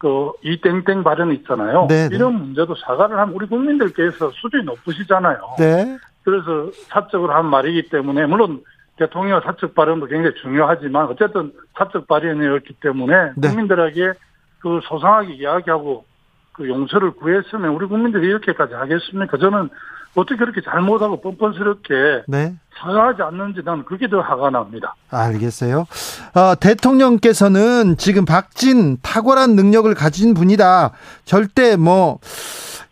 [0.00, 1.86] 그 이땡땡 발언 있잖아요.
[1.86, 2.16] 네, 네.
[2.16, 5.56] 이런 문제도 사과를 하면 우리 국민들께서 수준이 높으시잖아요.
[5.58, 5.98] 네.
[6.24, 8.62] 그래서 사적으로 한 말이기 때문에 물론
[8.96, 13.48] 대통령 사적 발언도 굉장히 중요하지만 어쨌든 사적 발언이었기 때문에 네.
[13.48, 14.12] 국민들에게
[14.60, 16.06] 그 소상하게 이야기하고
[16.52, 19.36] 그 용서를 구했으면 우리 국민들이 이렇게까지 하겠습니까?
[19.36, 19.68] 저는
[20.14, 22.54] 어떻게 그렇게 잘못하고 뻔뻔스럽게 네.
[22.78, 24.94] 사과하지 않는지 나는 그게 더 화가 납니다.
[25.10, 25.86] 알겠어요.
[26.34, 30.92] 어, 대통령께서는 지금 박진 탁월한 능력을 가진 분이다.
[31.24, 32.18] 절대 뭐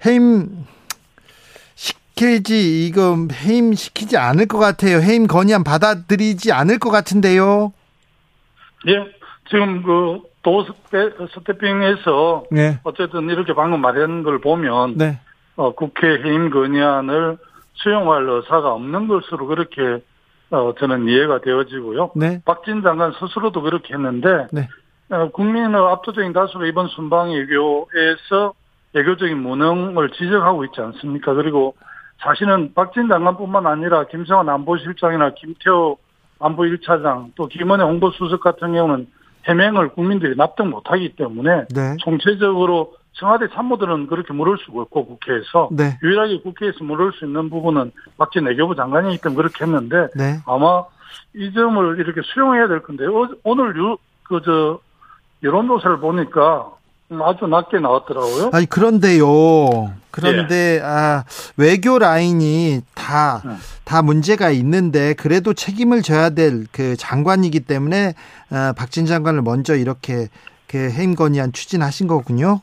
[0.07, 0.65] 해임
[1.75, 4.99] 시키지 이거 해임 시키지 않을 것 같아요.
[4.99, 7.73] 해임 건의안 받아들이지 않을 것 같은데요.
[8.87, 8.93] 예,
[9.51, 12.79] 지금 그 도스태핑에서 네.
[12.85, 15.19] 어쨌든 이렇게 방금 말한 걸 보면 네.
[15.59, 17.37] 어, 국회 해임 건의안을
[17.75, 20.03] 수용할 의사가 없는 것으로 그렇게
[20.51, 22.13] 어, 저는 이해가 되어지고요.
[22.15, 22.41] 네.
[22.45, 24.69] 박진 장관 스스로도 그렇게 했는데 네.
[25.11, 28.55] 어, 국민의 압도적인 다수가 이번 순방 외교에서
[28.93, 31.35] 외교적인 무능을 지적하고 있지 않습니까?
[31.35, 31.75] 그리고
[32.19, 35.99] 사실은 박진 장관뿐만 아니라 김성환 안보실장이나 김태호
[36.39, 39.09] 안보 1차장 또 김원혜 홍보수석 같은 경우는
[39.45, 41.97] 해명을 국민들이 납득 못하기 때문에 네.
[41.99, 45.99] 총체적으로 청와대 참모들은 그렇게 물을 수가 없고 국회에서 네.
[46.03, 50.41] 유일하게 국회에서 물을 수 있는 부분은 박진 외교부 장관이기 때문에 그렇게 했는데 네.
[50.47, 50.85] 아마
[51.35, 53.75] 이 점을 이렇게 수용해야 될 건데 어, 오늘
[54.25, 54.81] 그저
[55.43, 56.71] 여론조사를 보니까
[57.23, 58.51] 아주 낮게 나왔더라고요.
[58.53, 59.93] 아니 그런데요.
[60.11, 61.25] 그런데 아
[61.57, 64.03] 외교 라인이 다다 네.
[64.03, 68.15] 문제가 있는데 그래도 책임을 져야 될 그 장관이기 때문에
[68.51, 70.29] 아, 박진 장관을 먼저 이렇게
[70.67, 72.61] 그 해임 건의안 추진하신 거군요.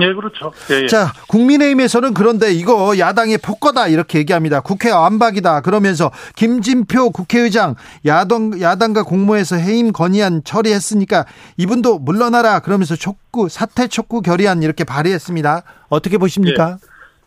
[0.00, 0.52] 예, 그렇죠.
[0.70, 0.86] 예, 예.
[0.86, 4.60] 자, 국민의힘에서는 그런데 이거 야당의 폭거다 이렇게 얘기합니다.
[4.60, 11.26] 국회 완박이다 그러면서 김진표 국회의장 야당 야당과 공모해서 해임 건의안 처리했으니까
[11.56, 15.62] 이분도 물러나라 그러면서 촉구 사퇴 촉구 결의안 이렇게 발의했습니다.
[15.88, 16.78] 어떻게 보십니까?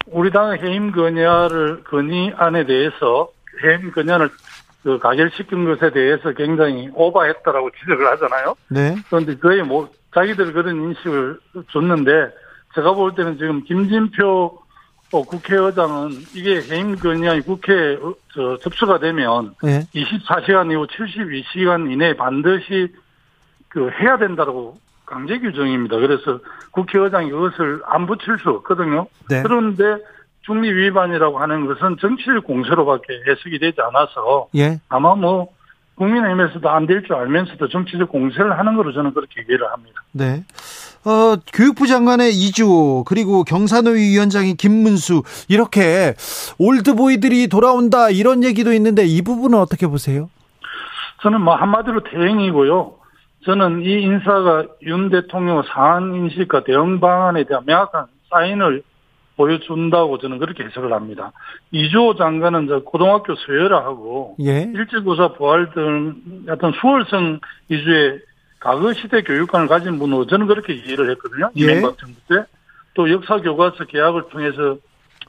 [0.08, 3.30] 우리 당의 해임 건의안을 건의안에 대해서
[3.64, 4.30] 해임 건의안을
[4.84, 8.56] 그 가결시킨 것에 대해서 굉장히 오바했다라고 지적을 하잖아요.
[8.70, 8.96] 네.
[9.10, 11.40] 그런데 그에 뭐 자기들 그런 인식을
[11.72, 12.12] 줬는데
[12.78, 14.60] 제가 볼 때는 지금 김진표
[15.14, 19.80] 어, 국회의장은 이게 해임 건의안이 국회에 어, 저, 접수가 되면 네.
[19.96, 22.94] 24시간 이후 72시간 이내에 반드시
[23.68, 25.98] 그 해야 된다고 강제 규정입니다.
[25.98, 26.40] 그래서
[26.72, 29.08] 국회의장이 그것을 안 붙일 수 없거든요.
[29.30, 29.42] 네.
[29.42, 29.98] 그런데
[30.42, 34.80] 중립 위반이라고 하는 것은 정치적 공세로밖에 해석이 되지 않아서 예.
[34.90, 35.48] 아마 뭐
[35.96, 40.04] 국민의힘에서도 안 될 줄 알면서도 정치적 공세를 하는 거로 저는 그렇게 이해를 합니다.
[40.12, 40.44] 네.
[41.08, 46.14] 어, 교육부 장관의 이주호, 그리고 경산노위 위원장이 김문수, 이렇게
[46.60, 50.30] 올드보이들이 돌아온다, 이런 얘기도 있는데, 이 부분은 어떻게 보세요?
[51.24, 52.96] 저는 뭐 한마디로 대행이고요.
[53.46, 58.84] 저는 이 인사가 윤 대통령 사안 인식과 대응 방안에 대한 명확한 사인을
[59.38, 61.32] 보여준다고 저는 그렇게 해석을 합니다.
[61.72, 64.64] 이주호 장관은 저 고등학교 서열화하고 예.
[64.74, 66.16] 일제고사 부활 등
[66.50, 67.40] 어떤 수월성
[67.70, 68.20] 위주의
[68.60, 71.50] 과거 시대 교육관을 가진 분으로 저는 그렇게 이해를 했거든요.
[71.58, 71.64] 예.
[71.64, 72.44] 이명박 정부 때.
[72.94, 74.78] 또 역사 교과서 개혁을 통해서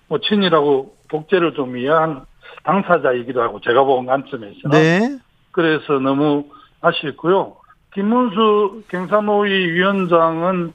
[0.06, 2.24] 뭐 친일하고 독재를 좀 이해한
[2.64, 4.70] 당사자이기도 하고 제가 본 관점에서는.
[4.70, 5.18] 네.
[5.52, 6.46] 그래서 너무
[6.80, 7.56] 아쉽고요.
[7.94, 10.72] 김문수 경산노위 위원장은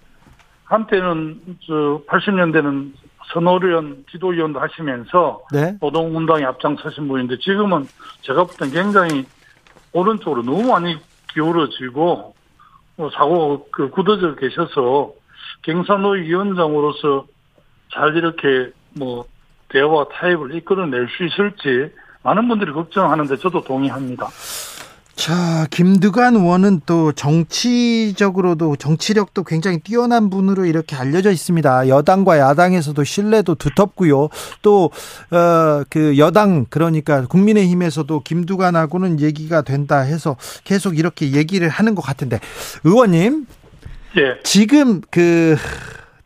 [0.65, 2.93] 한때는 저 80년대는
[3.31, 5.75] 선호련 지도위원도 하시면서 네.
[5.81, 7.87] 노동운동에 앞장서신 분인데 지금은
[8.21, 9.25] 제가 볼 땐 굉장히
[9.93, 10.97] 오른쪽으로 너무 많이
[11.33, 12.33] 기울어지고 뭐
[13.13, 15.13] 사고 그 굳어져 계셔서
[15.63, 17.25] 경산노위 위원장으로서
[17.93, 19.25] 잘 이렇게 뭐
[19.69, 24.27] 대화와 타협을 이끌어낼 수 있을지 많은 분들이 걱정하는데 저도 동의합니다.
[25.23, 31.87] 자, 김두관 의원은 또 정치적으로도 정치력도 굉장히 뛰어난 분으로 이렇게 알려져 있습니다.
[31.87, 34.27] 여당과 야당에서도 신뢰도 두텁고요.
[34.61, 34.91] 또
[35.31, 42.41] 어 그 여당 그러니까 국민의힘에서도 김두관하고는 얘기가 된다 해서 계속 이렇게 얘기를 하는 것 같은데
[42.83, 43.45] 의원님
[44.17, 44.43] 예.
[44.43, 45.55] 지금 그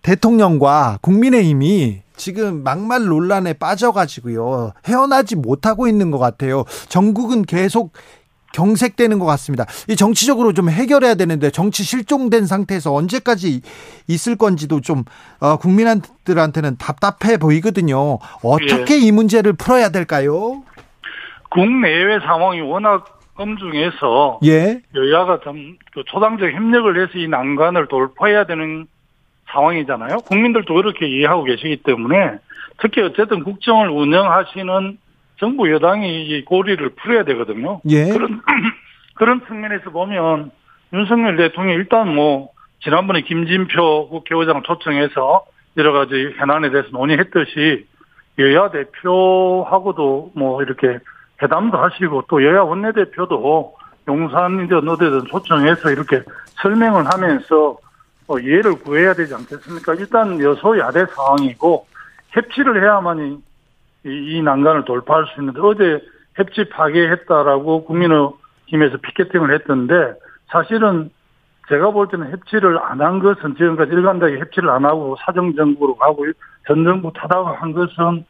[0.02, 6.66] 대통령과 국민의힘이 지금 막말 논란에 빠져가지고요 헤어나지 못하고 있는 것 같아요.
[6.90, 7.94] 전국은 계속
[8.58, 9.66] 경색되는 것 같습니다.
[9.88, 13.62] 이 정치적으로 좀 해결해야 되는데 정치 실종된 상태에서 언제까지
[14.08, 15.04] 있을 건지도 좀
[15.40, 18.18] 어, 국민들한테는 답답해 보이거든요.
[18.44, 20.64] 어떻게 이 문제를 풀어야 될까요?
[21.52, 28.88] 국내외 상황이 워낙 엄중해서 예, 여야가 좀그 초당적 협력을 해서 이 난관을 돌파해야 되는
[29.52, 30.18] 상황이잖아요.
[30.26, 32.40] 국민들도 그렇게 이해하고 계시기 때문에
[32.82, 34.98] 특히 어쨌든 국정을 운영하시는
[35.40, 37.82] 정부 여당이 이 고리를 풀어야 되거든요.
[37.90, 38.42] 예, 그런
[39.16, 40.52] 그런 측면에서 보면
[40.94, 42.50] 윤석열 대통령이 일단 뭐
[42.82, 45.46] 지난번에 김진표 국회의장 초청해서
[45.78, 47.86] 여러 가지 현안에 대해서 논의했듯이
[48.40, 51.00] 여야 대표하고도 뭐 이렇게
[51.42, 53.76] 회담도 하시고 또 여야 원내대표도
[54.08, 56.22] 용산이든 어디든 초청해서 이렇게
[56.62, 57.78] 설명을 하면서
[58.28, 59.96] 어, 이해를 구해야 되지 않겠습니까?
[59.96, 61.88] 일단 여소야대 상황이고
[62.32, 63.38] 협치를 해야만이
[64.08, 66.02] 이, 이 난간을 돌파할 수 있는데 어제
[66.36, 70.14] 협치 파괴했다라고 국민의힘에서 피켓팅을 했던데
[70.48, 71.10] 사실은
[71.68, 76.26] 제가 볼 때는 협치를 안 한 것은 지금까지 일관되게 협치를 안 하고 사정정부로 가고
[76.66, 78.26] 전 정부 타다가 한 것은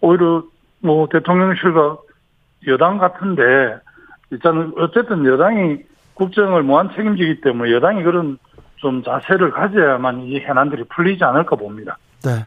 [0.00, 0.42] 오히려
[0.80, 1.98] 뭐 대통령실과
[2.66, 3.78] 여당 같은데
[4.30, 5.78] 일단은 어쨌든 여당이
[6.14, 8.38] 국정을 무한 책임지기 때문에 여당이 그런
[8.76, 11.96] 좀 자세를 가져야만 이 현안들이 풀리지 않을까 봅니다.
[12.22, 12.46] 네.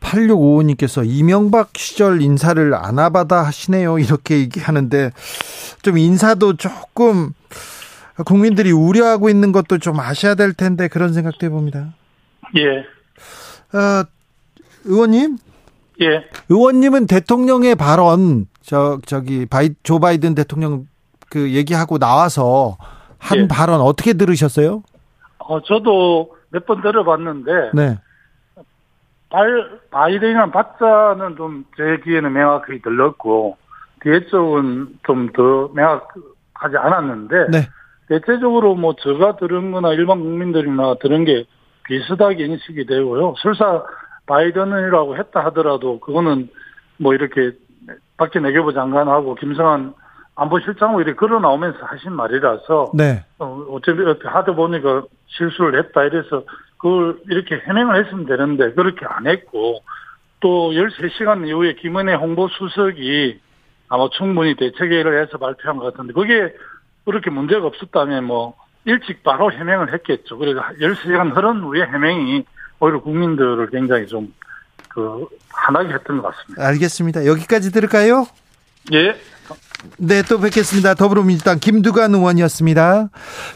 [0.00, 3.98] 8655님께서 이명박 시절 인사를 아나바다 하시네요.
[3.98, 5.12] 이렇게 얘기하는데
[5.82, 7.32] 좀 인사도 조금
[8.24, 11.94] 국민들이 우려하고 있는 것도 좀 아셔야 될 텐데 그런 생각도 해봅니다.
[12.58, 12.78] 예,
[13.76, 14.04] 어,
[14.84, 15.38] 의원님,
[16.02, 16.24] 예.
[16.48, 20.86] 의원님은 대통령의 발언 저 저기 바이 조 바이든 대통령
[21.28, 22.76] 그 얘기하고 나와서
[23.18, 23.48] 한 예.
[23.48, 24.82] 발언 어떻게 들으셨어요?
[25.38, 27.98] 어, 저도 몇 번 들어봤는데, 네.
[29.30, 33.56] 발, 바이든이란 박자는 좀 제 귀에는 명확하게 들렸고,
[34.02, 37.68] 뒤에 쪽은 좀 더 명확하지 않았는데, 네.
[38.08, 41.44] 대체적으로 뭐 제가 들은 거나 일반 국민들이나 들은 게
[41.84, 43.34] 비슷하게 인식이 되고요.
[43.38, 43.84] 설사
[44.26, 46.48] 바이든이라고 했다 하더라도 그거는
[46.98, 47.52] 뭐 이렇게
[48.16, 49.94] 박진 외교부 장관하고 김성한
[50.36, 53.24] 안보실장하고 이렇게 걸어 나오면서 하신 말이라서 네.
[53.38, 56.42] 어, 어차피 하다 보니까 실수를 했다 이래서
[56.80, 59.82] 그걸 이렇게 해명을 했으면 되는데 그렇게 안 했고
[60.40, 63.40] 또 13시간 이후에 김은혜 홍보수석이
[63.88, 66.54] 아마 충분히 대책회의를 해서 발표한 것 같은데 그게
[67.04, 70.38] 그렇게 문제가 없었다면 뭐 일찍 바로 해명을 했겠죠.
[70.38, 72.44] 그래서 13시간 흐른 후에 해명이
[72.80, 74.32] 오히려 국민들을 굉장히 좀
[74.90, 76.66] 그 화나게 했던 것 같습니다.
[76.66, 77.26] 알겠습니다.
[77.26, 78.26] 여기까지 들을까요?
[78.92, 79.14] 예.
[79.96, 80.94] 네, 또 뵙겠습니다.
[80.94, 83.08] 더불어민주당 김두관 의원이었습니다.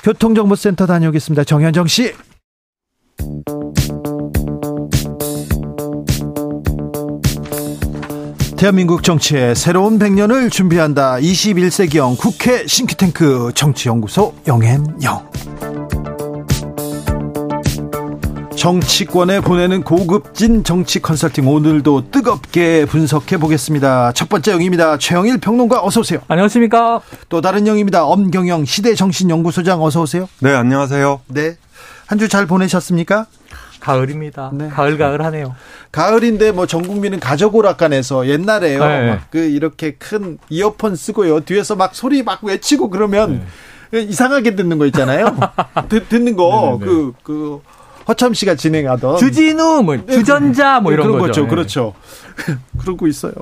[0.03, 1.45] 교통정보센터 다녀오겠습니다.
[1.45, 2.15] 정현정 씨.
[8.57, 11.17] 대한민국 정치의 새로운 100년을 준비한다.
[11.17, 15.29] 21세기형 국회 싱크탱크 정치연구소 영앤영.
[18.57, 24.13] 정치권에 보내는 고급진 정치 컨설팅 오늘도 뜨겁게 분석해 보겠습니다.
[24.13, 24.97] 첫 번째 영입니다.
[24.97, 26.21] 최영일 평론가 어서 오세요.
[26.29, 27.03] 안녕하십니까.
[27.29, 28.07] 또 다른 영입니다.
[28.07, 30.27] 엄경영 시대정신연구소장 어서 오세요.
[30.39, 31.21] 네, 안녕하세요.
[31.27, 31.57] 네.
[32.07, 33.27] 한 주 잘 보내셨습니까?
[33.81, 34.51] 가을입니다.
[34.55, 34.69] 네.
[34.69, 35.55] 가을 가을 하네요.
[35.93, 38.85] 가을인데 뭐 전 국민은 가족 오락관에서 옛날에요.
[38.87, 39.11] 네.
[39.11, 41.41] 막그 이렇게 큰 이어폰 쓰고요.
[41.41, 43.47] 뒤에서 막 소리 막 외치고 그러면
[43.93, 45.37] 이상하게 듣는 거 있잖아요.
[45.89, 47.03] 듣, 듣는 거 네, 네, 네.
[47.23, 47.61] 그그
[48.09, 51.29] 허참 씨가 진행하던 주진우, 뭐 주전자, 뭐 이런 그런 거죠.
[51.29, 51.43] 거죠.
[51.43, 51.49] 네.
[51.49, 51.95] 그렇죠.
[52.81, 53.33] 그러고 있어요.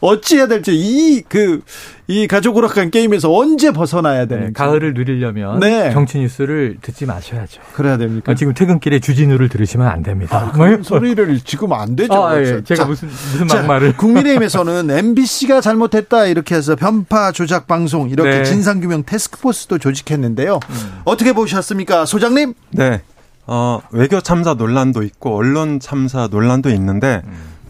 [0.00, 5.90] 어찌해야 될지 이 그이 가족 오락관 게임에서 언제 벗어나야 되는지 네, 가을을 누리려면 네.
[5.92, 7.60] 정치 뉴스를 듣지 마셔야죠.
[7.74, 8.32] 그래야 됩니까?
[8.32, 10.40] 아, 지금 퇴근길에 주진우를 들으시면 안 됩니다.
[10.40, 12.24] 뭐 그런 소리를 지금 안 되죠.
[12.24, 12.62] 아, 예.
[12.64, 18.30] 제가 자, 무슨 무슨 자, 막말을 국민의힘에서는 MBC가 잘못했다 이렇게 해서 편파 조작 방송 이렇게
[18.30, 18.44] 네.
[18.44, 20.60] 진상 규명 테스크포스도 조직했는데요.
[21.04, 22.54] 어떻게 보셨습니까, 소장님?
[22.70, 23.02] 네.
[23.46, 27.20] 어, 외교 참사 논란도 있고 언론 참사 논란도 있는데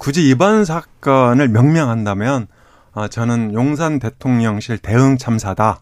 [0.00, 2.46] 굳이 이번 사건을 명명한다면
[2.94, 5.80] 아, 저는 용산 대통령실 대응 참사다.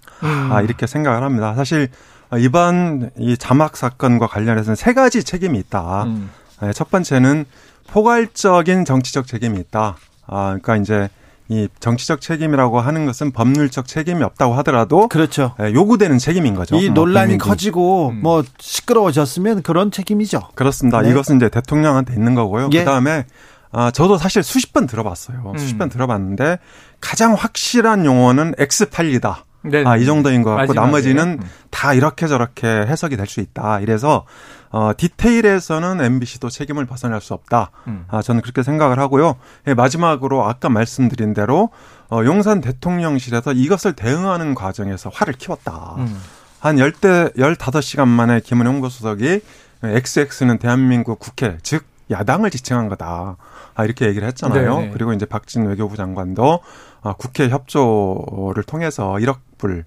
[0.51, 1.55] 아, 이렇게 생각을 합니다.
[1.55, 1.89] 사실
[2.29, 6.03] 아, 이번 이 자막 사건과 관련해서는 세 가지 책임이 있다.
[6.05, 6.31] 음.
[6.61, 7.45] 네, 첫 번째는
[7.87, 9.97] 포괄적인 정치적 책임이 있다.
[10.27, 11.09] 아, 그러니까 이제
[11.49, 15.55] 이 정치적 책임이라고 하는 것은 법률적 책임이 없다고 하더라도 그렇죠.
[15.63, 16.77] 예, 요구되는 책임인 거죠.
[16.77, 17.47] 이뭐 논란이 국민들.
[17.47, 18.21] 커지고 음.
[18.21, 20.41] 뭐 시끄러워졌으면 그런 책임이죠.
[20.57, 21.03] 그렇습니다.
[21.03, 21.11] 네.
[21.11, 22.69] 이것은 이제 대통령한테 있는 거고요.
[22.73, 22.81] 예.
[22.81, 23.25] 그다음에
[23.71, 25.53] 아 저도 사실 수십 번 들어봤어요.
[25.59, 25.79] 수십 음.
[25.79, 26.59] 번 들어봤는데
[27.01, 29.45] 가장 확실한 용어는 엑스팔리다.
[29.63, 29.83] 네.
[29.85, 30.87] 아, 이 정도인 것 같고 마지막에.
[30.87, 31.49] 나머지는 음.
[31.71, 33.81] 다 이렇게 저렇게 해석이 될 수 있다.
[33.81, 34.25] 이래서
[34.71, 37.71] 어 디테일에서는 MBC도 책임을 벗어날 수 없다.
[37.89, 38.05] 음.
[38.09, 39.37] 아 저는 그렇게 생각을 하고요.
[39.67, 41.71] 예, 마지막으로 아까 말씀드린 대로
[42.11, 45.95] 어 용산 대통령실에서 이것을 대응하는 과정에서 화를 키웠다.
[45.99, 46.21] 음.
[46.61, 49.41] 한 열대 열다섯 시간 만에 김은혜 홍보수석이
[49.83, 53.37] XX는 대한민국 국회 즉 야당을 지칭한 거다.
[53.75, 54.79] 아, 이렇게 얘기를 했잖아요.
[54.79, 54.91] 네네.
[54.93, 56.61] 그리고 이제 박진 외교부 장관도
[57.03, 59.85] 아, 국회 협조를 통해서 1억 불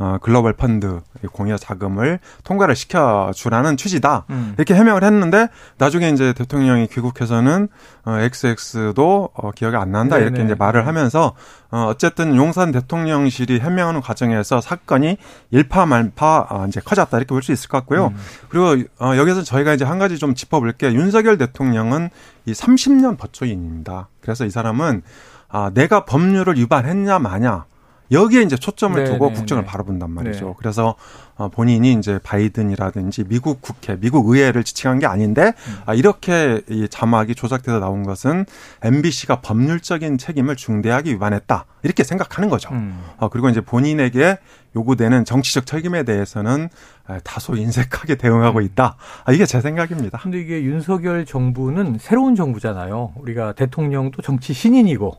[0.00, 1.00] 어, 글로벌 펀드
[1.32, 4.26] 공여 자금을 통과를 시켜주라는 취지다.
[4.30, 4.54] 음.
[4.56, 7.68] 이렇게 해명을 했는데 나중에 이제 대통령이 귀국해서는
[8.04, 10.44] 어, XX도 어, 기억이 안 난다 이렇게 네네.
[10.46, 11.34] 이제 말을 하면서
[11.70, 15.16] 어, 어쨌든 용산 대통령실이 해명하는 과정에서 사건이
[15.50, 18.08] 일파만파 어, 이제 커졌다 이렇게 볼 수 있을 것 같고요.
[18.08, 18.16] 음.
[18.48, 22.10] 그리고 어, 여기서 저희가 이제 한 가지 좀 짚어볼 게 윤석열 대통령은
[22.46, 24.08] 이 30년 버초인입니다.
[24.20, 25.02] 그래서 이 사람은
[25.48, 27.64] 아, 내가 법률을 위반했냐 마냐
[28.10, 29.66] 여기에 이제 초점을 네, 두고 네, 국정을 네.
[29.66, 30.46] 바라본단 말이죠.
[30.46, 30.54] 네.
[30.58, 30.94] 그래서
[31.36, 35.78] 어, 본인이 이제 바이든이라든지 미국 국회, 미국 의회를 지칭한 게 아닌데 음.
[35.86, 38.44] 아, 이렇게 이 자막이 조작돼서 나온 것은
[38.82, 42.70] MBC가 법률적인 책임을 중대하게 위반했다 이렇게 생각하는 거죠.
[42.72, 42.98] 음.
[43.18, 44.38] 어, 그리고 이제 본인에게
[44.74, 46.68] 요구되는 정치적 책임에 대해서는
[47.06, 48.96] 아, 다소 인색하게 대응하고 있다.
[49.24, 50.18] 아, 이게 제 생각입니다.
[50.18, 53.12] 근데 이게 윤석열 정부는 새로운 정부잖아요.
[53.16, 55.16] 우리가 대통령도 정치 신인이고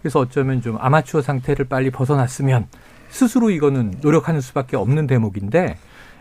[0.00, 2.66] 그래서 어쩌면 좀 아마추어 상태를 빨리 벗어났으면
[3.08, 5.76] 스스로 이거는 노력하는 수밖에 없는 대목인데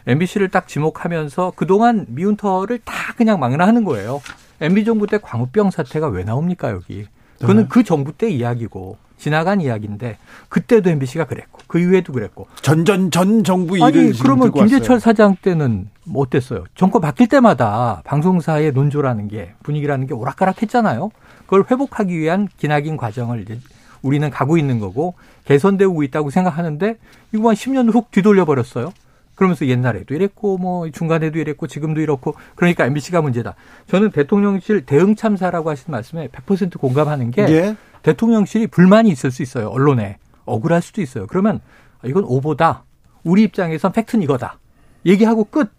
[0.08, 4.22] MBC를 딱 지목하면서 그동안 미운 털을 다 그냥 망라하는 거예요.
[4.62, 7.06] MB 정부 때 광우병 사태가 왜 나옵니까 여기?
[7.40, 10.18] 그거는 그 정부 때 이야기고 지나간 이야기인데
[10.48, 15.00] 그때도 MBC가 그랬고 그 이후에도 그랬고 전전 전 정부 아니 그러면 김재철 왔어요.
[15.00, 16.64] 사장 때는 뭐 어땠어요?
[16.76, 21.12] 정권 바뀔 때마다 방송사의 논조라는 게 분위기라는 게 오락가락했잖아요.
[21.46, 23.60] 그걸 회복하기 위한 기나긴 과정을 이제
[24.02, 25.16] 우리는 가고 있는 거고
[25.46, 26.98] 개선되고 있다고 생각하는데
[27.34, 28.94] 이거 한 10년 훅 뒤돌려 버렸어요.
[29.40, 33.56] 그러면서 옛날에도 이랬고 뭐 중간에도 이랬고 지금도 이렇고 그러니까 MBC가 문제다.
[33.88, 37.76] 저는 대통령실 대응 참사라고 하신 말씀에 100% 공감하는 게 예.
[38.04, 39.70] 대통령실이 불만이 있을 수 있어요.
[39.70, 40.18] 언론에.
[40.44, 41.26] 억울할 수도 있어요.
[41.28, 41.62] 그러면
[42.04, 42.84] 이건 오보다.
[43.24, 44.60] 우리 입장에선 팩트는 이거다.
[45.06, 45.72] 얘기하고 끝.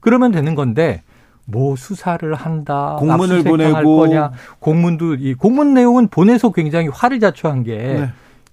[0.00, 1.02] 그러면 되는 건데
[1.46, 2.96] 뭐 수사를 한다.
[2.98, 3.96] 공문을 보내고.
[3.96, 4.32] 거냐.
[4.58, 8.10] 공문도 이 공문 내용은 보내서 굉장히 화를 자초한 게 네.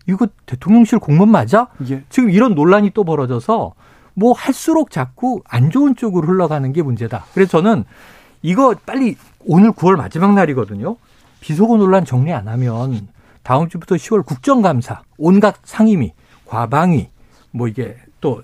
[0.07, 1.67] 이거 대통령실 공문 맞아?
[1.89, 2.03] 예.
[2.07, 3.73] 지금 이런 논란이 또 벌어져서
[4.13, 7.25] 뭐 할수록 자꾸 안 좋은 쪽으로 흘러가는 게 문제다.
[7.33, 7.83] 그래서 저는
[8.41, 10.97] 이거 빨리 오늘 9월 마지막 날이거든요.
[11.41, 13.07] 비속어 논란 정리 안 하면
[13.41, 16.13] 다음 주부터 10월 국정감사, 온갖 상임위,
[16.45, 17.09] 과방위,
[17.51, 18.41] 뭐 이게 또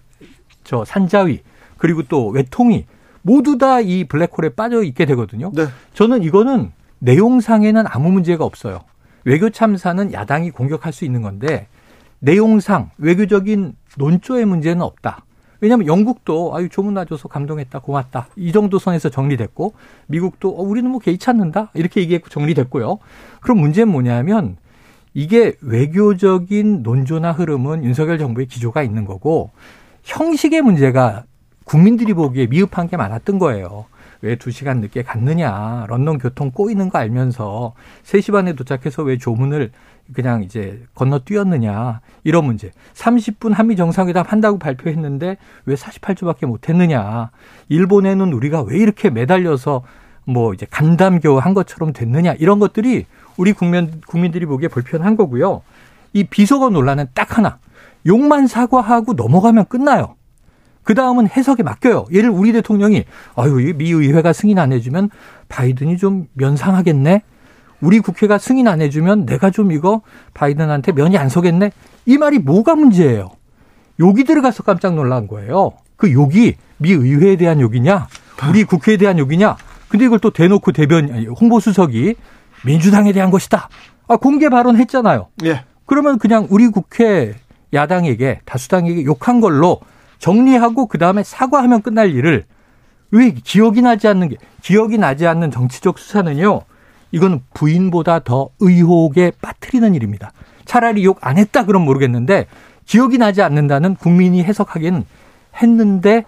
[0.70, 1.42] 저 산자위,
[1.80, 2.86] 그리고 또 외통위
[3.24, 5.52] 모두 다 이 블랙홀에 빠져 있게 되거든요.
[5.56, 5.66] 네.
[5.96, 8.82] 저는 이거는 내용상에는 아무 문제가 없어요.
[9.24, 11.68] 외교 참사는 야당이 공격할 수 있는 건데
[12.20, 15.26] 내용상 외교적인 논조의 문제는 없다.
[15.62, 19.74] 왜냐하면 영국도 아유 조문 놔줘서 감동했다 고맙다 이 정도 선에서 정리됐고
[20.08, 23.00] 미국도 어, 우리는 뭐 개의치 않는다 이렇게 얘기했고 정리됐고요.
[23.42, 24.58] 그럼 문제는 뭐냐면
[25.14, 29.52] 이게 외교적인 논조나 흐름은 윤석열 정부의 기조가 있는 거고
[30.04, 31.24] 형식의 문제가
[31.66, 33.86] 국민들이 보기에 미흡한 게 많았던 거예요.
[34.22, 35.86] 왜 두 시간 늦게 갔느냐.
[35.88, 39.72] 런던 교통 꼬이는 거 알면서 3시 반에 도착해서 왜 조문을
[40.14, 42.02] 그냥 이제 건너뛰었느냐.
[42.24, 42.72] 이런 문제.
[42.94, 47.32] 30분 한미 정상회담 한다고 발표했는데 왜 48초밖에 못 했느냐.
[47.70, 49.84] 일본에는 우리가 왜 이렇게 매달려서
[50.26, 52.34] 뭐 이제 간담교 한 것처럼 됐느냐.
[52.34, 53.06] 이런 것들이
[53.38, 55.62] 우리 국민, 국민들이 보기에 불편한 거고요.
[56.14, 57.60] 이 비속어 논란은 딱 하나.
[58.06, 60.16] 욕만 사과하고 넘어가면 끝나요.
[60.84, 62.06] 그 다음은 해석에 맡겨요.
[62.12, 63.06] 예를 우리 대통령이
[63.36, 65.10] 아유 이미 의회가 승인 안 해주면
[65.48, 67.24] 바이든이 좀 면상하겠네.
[67.82, 70.02] 우리 국회가 승인 안 해주면 내가 좀 이거
[70.34, 71.72] 바이든한테 면이 안 서겠네.
[72.06, 73.30] 이 말이 뭐가 문제예요?
[74.00, 75.74] 욕이 들어가서 깜짝 놀란 거예요.
[75.96, 78.08] 그 욕이 미 의회에 대한 욕이냐,
[78.50, 79.58] 우리 국회에 대한 욕이냐.
[79.90, 82.16] 근데 이걸 또 대놓고 대변 아니, 홍보 수석이
[82.66, 83.70] 민주당에 대한 것이다.
[84.08, 85.28] 아 공개 발언했잖아요.
[85.46, 85.64] 예.
[85.86, 87.36] 그러면 그냥 우리 국회
[87.74, 89.80] 야당에게 다수당에게 욕한 걸로
[90.20, 92.46] 정리하고 그 다음에 사과하면 끝날 일을
[93.12, 96.62] 왜 기억이 나지 않는 게 기억이 나지 않는 정치적 수사는요.
[97.12, 100.32] 이건 부인보다 더 의혹에 빠뜨리는 일입니다.
[100.66, 102.46] 차라리 욕 안 했다 그럼 모르겠는데
[102.86, 105.06] 기억이 나지 않는다는 국민이 해석하기에는
[105.62, 106.26] 했는데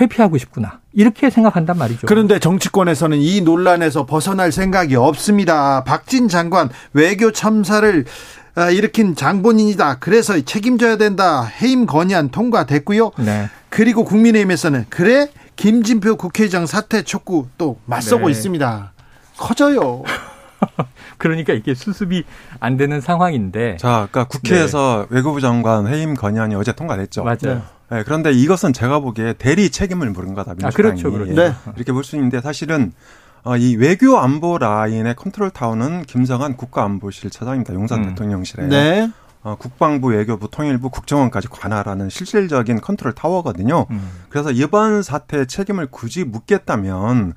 [0.00, 0.80] 회피하고 싶구나.
[0.92, 2.06] 이렇게 생각한단 말이죠.
[2.06, 5.82] 그런데 정치권에서는 이 논란에서 벗어날 생각이 없습니다.
[5.84, 8.37] 박진 장관 외교 참사를 아,
[8.70, 9.98] 일으킨 장본인이다.
[10.00, 11.42] 그래서 책임져야 된다.
[11.44, 13.12] 해임 건의안 통과됐고요.
[13.18, 13.48] 네.
[13.68, 18.32] 그리고 국민의힘에서는 그래 김진표 국회의장 사퇴 촉구 또 맞서고 네.
[18.32, 18.92] 있습니다.
[19.36, 20.02] 커져요.
[21.18, 22.24] 그러니까 이게 수습이
[22.60, 27.24] 안 되는 상황인데 자, 아까 국회에서 외교부 장관 해임 건의안이 어제 통과됐죠.
[27.24, 27.62] 맞아요.
[27.90, 30.52] 네, 그런데 이것은 제가 보기에 대리 책임을 물은 거다.
[30.52, 30.72] 민주당이.
[30.72, 31.32] 아, 그렇죠, 그렇죠.
[31.34, 31.52] 네.
[31.76, 33.27] 이렇게 볼 수 있는데 사실은 어,
[33.58, 37.74] 이 외교 안보 라인의 컨트롤 타워는 김성한 국가안보실 차장입니다.
[37.74, 38.08] 용산 음.
[38.10, 38.66] 대통령실에.
[38.66, 39.10] 네.
[39.42, 43.86] 어, 국방부, 외교부, 통일부, 국정원까지 관할하는 실질적인 컨트롤 타워거든요.
[43.90, 44.10] 음.
[44.28, 47.34] 그래서 이번 사태의 책임을 굳이 묻겠다면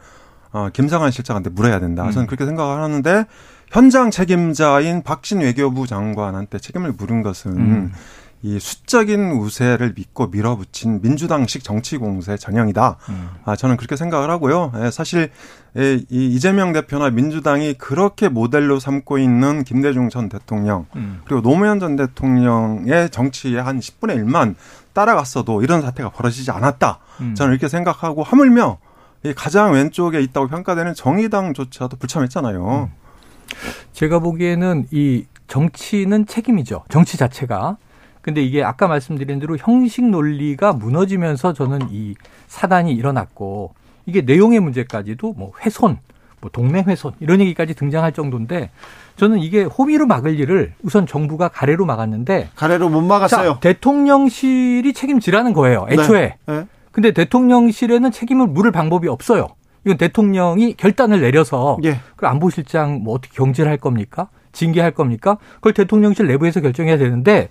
[0.52, 2.10] 어, 김성한 실장한테 물어야 된다.
[2.12, 2.28] 저는 음.
[2.28, 3.26] 그렇게 생각을 하는데
[3.70, 7.94] 현장 책임자인 박진 외교부 장관한테 책임을 물은 것은 음.
[8.44, 12.98] 이 수적인 우세를 믿고 밀어붙인 민주당식 정치 공세 전형이다.
[13.10, 13.30] 음.
[13.46, 14.72] 아, 저는 그렇게 생각을 하고요.
[14.84, 15.30] 예, 사실
[15.78, 21.22] 예, 이 이재명 대표나 민주당이 그렇게 모델로 삼고 있는 김대중 전 대통령 음.
[21.26, 24.56] 그리고 노무현 전 대통령의 정치의 한 10분의 1만
[24.94, 27.00] 따라갔어도 이런 사태가 벌어지지 않았다.
[27.22, 27.36] 음.
[27.36, 28.80] 저는 이렇게 생각하고 하물며
[29.24, 32.90] 이 가장 왼쪽에 있다고 평가되는 정의당조차도 불참했잖아요.
[33.94, 36.86] 제가 보기에는 이 정치는 책임이죠.
[36.90, 37.78] 정치 자체가.
[38.22, 42.16] 근데 이게 아까 말씀드린 대로 형식 논리가 무너지면서 저는 이
[42.48, 43.74] 사단이 일어났고
[44.06, 45.98] 이게 내용의 문제까지도 뭐 훼손,
[46.40, 48.70] 뭐 동맹 훼손 이런 얘기까지 등장할 정도인데
[49.18, 53.54] 저는 이게 호미로 막을 일을 우선 정부가 가래로 막았는데 가래로 못 막았어요.
[53.54, 55.86] 자, 대통령실이 책임지라는 거예요.
[55.90, 56.36] 애초에.
[56.46, 56.68] 네.
[56.92, 59.50] 근데 대통령실에는 책임을 물을 방법이 없어요.
[59.86, 62.00] 이건 대통령이 결단을 내려서 예.
[62.16, 64.28] 그 안보실장 뭐 어떻게 경질할 겁니까?
[64.52, 65.38] 징계할 겁니까?
[65.56, 67.50] 그걸 대통령실 내부에서 결정해야 되는데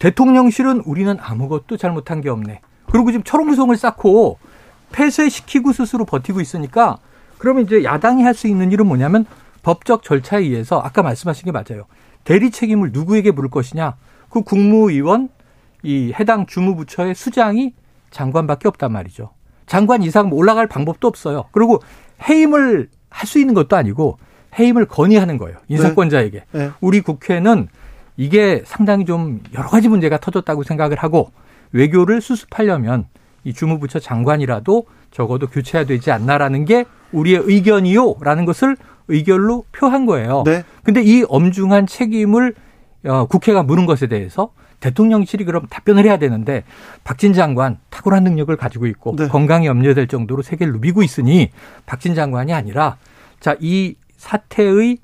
[0.00, 2.60] 대통령실은 우리는 아무것도 잘못한 게 없네.
[2.90, 4.38] 그리고 지금 철옹성을 쌓고
[4.90, 6.98] 폐쇄시키고 스스로 버티고 있으니까
[7.38, 9.24] 그러면 이제 야당이 할 수 있는 일은 뭐냐면
[9.62, 11.84] 법적 절차에 의해서 아까 말씀하신 게 맞아요.
[12.24, 13.94] 대리 책임을 누구에게 물을 것이냐?
[14.30, 15.28] 그 국무위원
[15.82, 17.74] 이 해당 주무부처의 수장이
[18.10, 19.30] 장관밖에 없단 말이죠.
[19.66, 21.44] 장관 이상 뭐 올라갈 방법도 없어요.
[21.52, 21.80] 그리고
[22.28, 24.18] 해임을 할 수 있는 것도 아니고
[24.58, 25.58] 해임을 건의하는 거예요.
[25.68, 26.44] 인사권자에게.
[26.52, 26.58] 네.
[26.58, 26.70] 네.
[26.80, 27.68] 우리 국회는
[28.16, 31.30] 이게 상당히 좀 여러 가지 문제가 터졌다고 생각을 하고
[31.72, 33.06] 외교를 수습하려면
[33.44, 38.76] 이 주무부처 장관이라도 적어도 교체해야 되지 않나라는 게 우리의 의견이요라는 것을
[39.08, 40.42] 의결로 표한 거예요.
[40.44, 40.64] 네.
[40.84, 42.54] 근데 이 엄중한 책임을
[43.06, 46.64] 어, 국회가 물은 것에 대해서 대통령실이 그럼 답변을 해야 되는데
[47.04, 49.28] 박진 장관 탁월한 능력을 가지고 있고 네.
[49.28, 51.50] 건강이 염려될 정도로 세계를 누비고 있으니
[51.86, 52.96] 박진 장관이 아니라
[53.40, 54.98] 자 이 사태의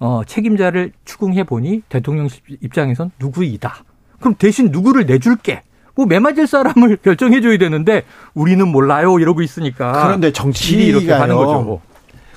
[0.00, 3.84] 어, 책임자를 추궁해 보니 대통령실 입장에선 누구이다.
[4.18, 5.62] 그럼 대신 누구를 내줄게.
[5.94, 11.36] 뭐 매맞을 사람을 결정해 줘야 되는데 우리는 몰라요 이러고 있으니까 그런데 질이 이렇게 하는.
[11.36, 11.80] 거죠.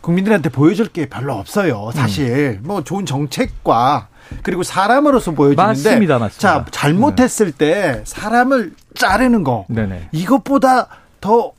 [0.02, 1.92] 국민들한테 보여줄 게 별로 없어요.
[1.94, 4.10] 사실 뭐 좋은 정책과
[4.42, 6.42] 그리고 사람으로서 보여주는데 맞습니다, 맞습니다.
[6.42, 10.10] 자 잘못했을 때 사람을 자르는 거 네네.
[10.12, 10.88] 이것보다
[11.22, 11.54] 더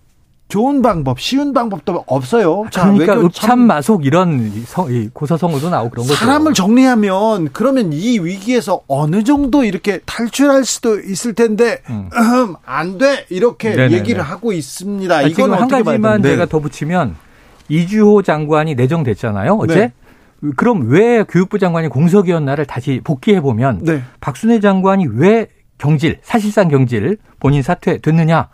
[0.54, 2.66] 좋은 방법, 쉬운 방법도 없어요.
[2.70, 4.52] 자, 그러니까 외교 읍참 마속 이런
[5.12, 6.14] 고사성어도 나오고 그런 거죠.
[6.14, 12.08] 사람을 정리하면 그러면 이 위기에서 어느 정도 이렇게 탈출할 수도 있을 텐데 음.
[12.14, 13.26] 음, 안 돼.
[13.30, 13.96] 이렇게 네네네.
[13.96, 15.12] 얘기를 하고 있습니다.
[15.12, 16.22] 아, 이건 한 가지만?
[16.22, 17.16] 제가 더 붙이면
[17.68, 19.58] 이주호 장관이 내정됐잖아요.
[19.60, 19.74] 어제.
[19.74, 19.92] 네.
[20.54, 24.02] 그럼 왜 교육부 장관이 공석이었나를 다시 복귀해 보면 네.
[24.20, 25.48] 박순애 장관이 왜
[25.78, 28.50] 경질, 사실상 경질 본인 사퇴 됐느냐?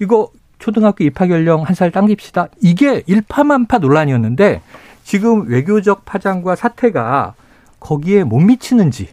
[0.00, 0.28] 이거
[0.60, 2.48] 초등학교 입학 연령 한 살 당깁시다.
[2.60, 4.60] 이게 일파만파 논란이었는데
[5.02, 7.34] 지금 외교적 파장과 사태가
[7.80, 9.08] 거기에 못 미치는지.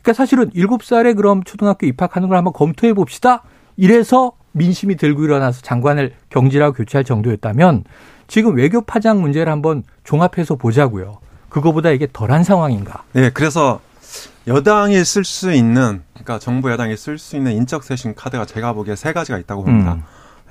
[0.00, 3.42] 그러니까 사실은 일곱 살에 그럼 초등학교 입학하는 걸 한번 검토해 봅시다.
[3.76, 7.84] 이래서 민심이 들고 일어나서 장관을 경질하고 교체할 정도였다면
[8.28, 11.18] 지금 외교 파장 문제를 한번 종합해서 보자고요.
[11.48, 13.02] 그거보다 이게 덜한 상황인가?
[13.12, 13.80] 네, 그래서
[14.46, 18.96] 여당이 쓸 수 있는, 그러니까 정부 여당이 쓸 수 있는 인적 쇄신 카드가 제가 보기에
[18.96, 19.94] 세 가지가 있다고 봅니다.
[19.94, 20.02] 음.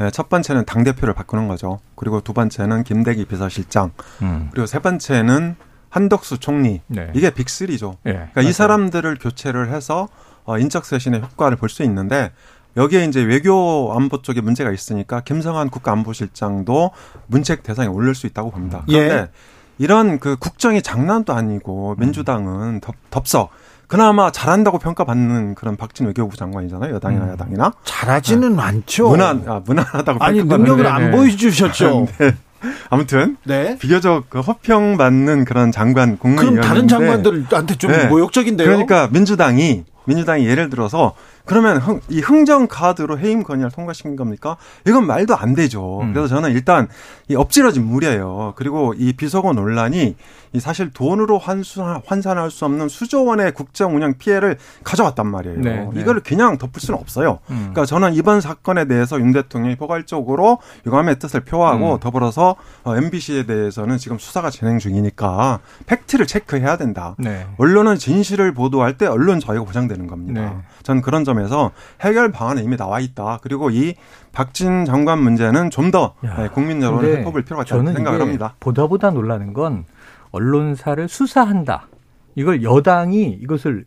[0.01, 1.79] 네, 첫 번째는 당 대표를 바꾸는 거죠.
[1.95, 3.91] 그리고 두 번째는 김대기 비서실장,
[4.23, 4.49] 음.
[4.51, 5.55] 그리고 세 번째는
[5.89, 6.81] 한덕수 총리.
[6.87, 7.11] 네.
[7.13, 7.97] 이게 빅3죠.
[8.07, 8.49] 예, 그러니까 맞아요.
[8.49, 10.07] 이 사람들을 교체를 해서
[10.45, 12.31] 어, 인적 쇄신의 효과를 볼 수 있는데
[12.77, 16.91] 여기에 이제 외교 안보 쪽에 문제가 있으니까 김성한 국가안보실장도
[17.27, 18.83] 문책 대상에 올릴 수 있다고 봅니다.
[18.87, 19.27] 그런데 예.
[19.77, 23.51] 이런 그 국정이 장난도 아니고 민주당은 덥, 덥석
[23.91, 26.95] 그나마 잘한다고 평가받는 그런 박진 외교부 장관이잖아요.
[26.95, 27.31] 여당이나 음.
[27.31, 29.09] 야당이나 잘하지는 않죠.
[29.09, 31.17] 무난 아, 무난하다고 아니 평가받는 능력을 네, 안 네.
[31.17, 32.07] 보여주셨죠.
[32.17, 32.35] 네.
[32.89, 33.77] 아무튼 네.
[33.79, 38.05] 비교적 그 허평받는 그런 장관 그럼 국무위원인데 다른 장관들한테 좀 네.
[38.05, 38.65] 모욕적인데요.
[38.65, 41.13] 그러니까 민주당이 민주당이 예를 들어서
[41.45, 44.57] 그러면 흥, 이 흥정 카드로 해임 건의를 통과시킨 겁니까?
[44.87, 46.01] 이건 말도 안 되죠.
[46.01, 46.13] 음.
[46.13, 46.87] 그래서 저는 일단
[47.27, 48.53] 이 엎질러진 물이에요.
[48.55, 50.15] 그리고 이 비서고 논란이
[50.53, 55.57] 이 사실 돈으로 환수, 환산할 수 없는 수조 원의 국정 운영 피해를 가져왔단 말이에요.
[55.59, 56.01] 네, 네.
[56.01, 57.39] 이걸 그냥 덮을 수는 없어요.
[57.49, 57.69] 음.
[57.71, 61.99] 그러니까 저는 이번 사건에 대해서 윤 대통령이 포괄적으로 유감의 뜻을 표하고 음.
[61.99, 67.15] 더불어서 어, MBC에 대해서는 지금 수사가 진행 중이니까 팩트를 체크해야 된다.
[67.17, 67.47] 네.
[67.57, 70.41] 언론은 진실을 보도할 때 언론 자유가 보장되는 겁니다.
[70.41, 70.57] 네.
[70.83, 71.71] 저는 그런 점 에서
[72.01, 73.39] 해결 방안은 이미 나와 있다.
[73.41, 73.95] 그리고 이
[74.31, 76.13] 박진 장관 문제는 좀 더
[76.53, 78.55] 국민 여론을 해법을 필요가 있다고 저는 생각을 합니다.
[78.59, 79.85] 보다 보다 놀라는 건
[80.31, 81.87] 언론사를 수사한다.
[82.35, 83.85] 이걸 여당이 이것을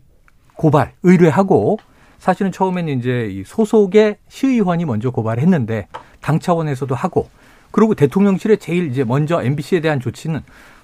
[0.55, 1.79] 고발, 의뢰하고
[2.19, 5.87] 사실은 처음에는 이제 이 소속의 시의원이 먼저 고발했는데
[6.21, 7.29] 당 차원에서도 하고
[7.71, 10.41] 그리고 대통령실에 제일 이제 먼저 MBC에 대한 조치는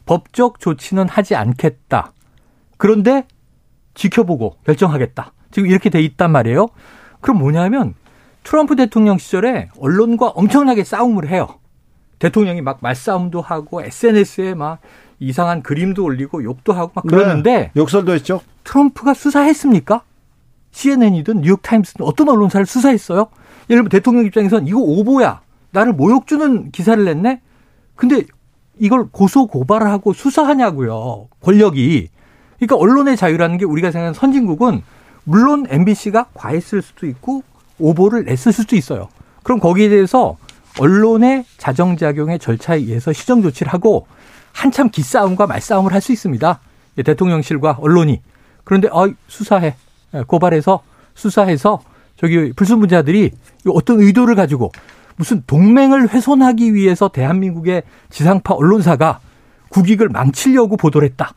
[0.07, 2.11] 법적 조치는 하지 않겠다.
[2.77, 3.25] 그런데
[3.93, 5.33] 지켜보고 결정하겠다.
[5.51, 6.67] 지금 이렇게 돼 있단 말이에요.
[7.19, 7.93] 그럼 뭐냐면
[8.43, 11.47] 트럼프 대통령 시절에 언론과 엄청나게 싸움을 해요.
[12.19, 14.79] 대통령이 막 말싸움도 하고 SNS에 막
[15.19, 17.71] 이상한 그림도 올리고 욕도 하고 막 그러는데 네.
[17.75, 18.41] 욕설도 했죠.
[18.63, 20.01] 트럼프가 수사했습니까?
[20.71, 23.27] CNN이든 뉴욕타임스든 어떤 언론사를 수사했어요?
[23.69, 25.41] 예를 들면 대통령 입장에선 이거 오보야.
[25.71, 27.41] 나를 모욕 주는 기사를 냈네?
[27.95, 28.23] 근데
[28.79, 31.27] 이걸 고소 고발을 하고 수사하냐고요.
[31.41, 32.09] 권력이.
[32.57, 34.81] 그러니까 언론의 자유라는 게 우리가 생각하는 선진국은
[35.23, 37.43] 물론 MBC가 과했을 수도 있고
[37.79, 39.09] 오보를 냈을 수도 있어요.
[39.43, 40.37] 그럼 거기에 대해서
[40.79, 44.07] 언론의 자정작용의 절차에 의해서 시정 조치를 하고
[44.53, 46.59] 한참 기싸움과 말싸움을 할 수 있습니다.
[46.97, 48.21] 예, 대통령실과 언론이.
[48.63, 49.75] 그런데 어, 수사해.
[50.13, 50.81] 예, 고발해서
[51.15, 51.81] 수사해서
[52.17, 53.31] 저기 불순분자들이
[53.67, 54.71] 어떤 의도를 가지고
[55.15, 59.19] 무슨 동맹을 훼손하기 위해서 대한민국의 지상파 언론사가
[59.69, 61.33] 국익을 망치려고 보도를 했다.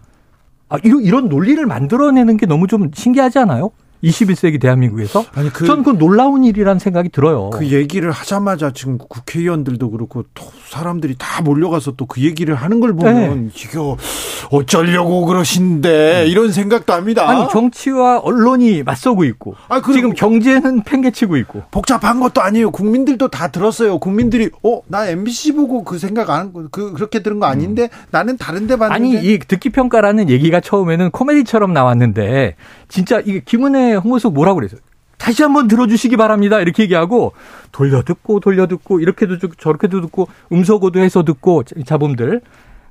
[0.74, 3.70] 아, 이런, 이런 논리를 만들어내는 게 너무 좀 신기하지 않아요?
[4.04, 7.50] 21세기 대한민국에서 아니 그 저는 그 놀라운 일이라는 생각이 들어요.
[7.50, 12.94] 그 얘기를 하자마자 지금 국회의원들도 그렇고 또 사람들이 다 몰려가서 또 그 얘기를 하는 걸
[12.94, 13.96] 보면 이거
[14.50, 17.28] 어쩌려고 그러신데 이런 생각도 합니다.
[17.28, 22.70] 아니 정치와 언론이 맞서고 있고 아, 지금 경제는 팽개치고 있고 복잡한 것도 아니에요.
[22.70, 23.98] 국민들도 다 들었어요.
[23.98, 29.26] 국민들이 어나 MBC 보고 그 생각 안그 그렇게 들은 거 아닌데 나는 다른데 봤는데 아니
[29.32, 32.54] 이 듣기 평가라는 얘기가 처음에는 코미디처럼 나왔는데
[32.88, 34.80] 진짜 이게 김은혜 홍보석 뭐라고 그랬어요?
[35.18, 36.60] 다시 한번 들어주시기 바랍니다.
[36.60, 37.32] 이렇게 얘기하고
[37.72, 42.40] 돌려 듣고 돌려 듣고 이렇게도 듣고 저렇게도 듣고 음소거도 해서 듣고 자범들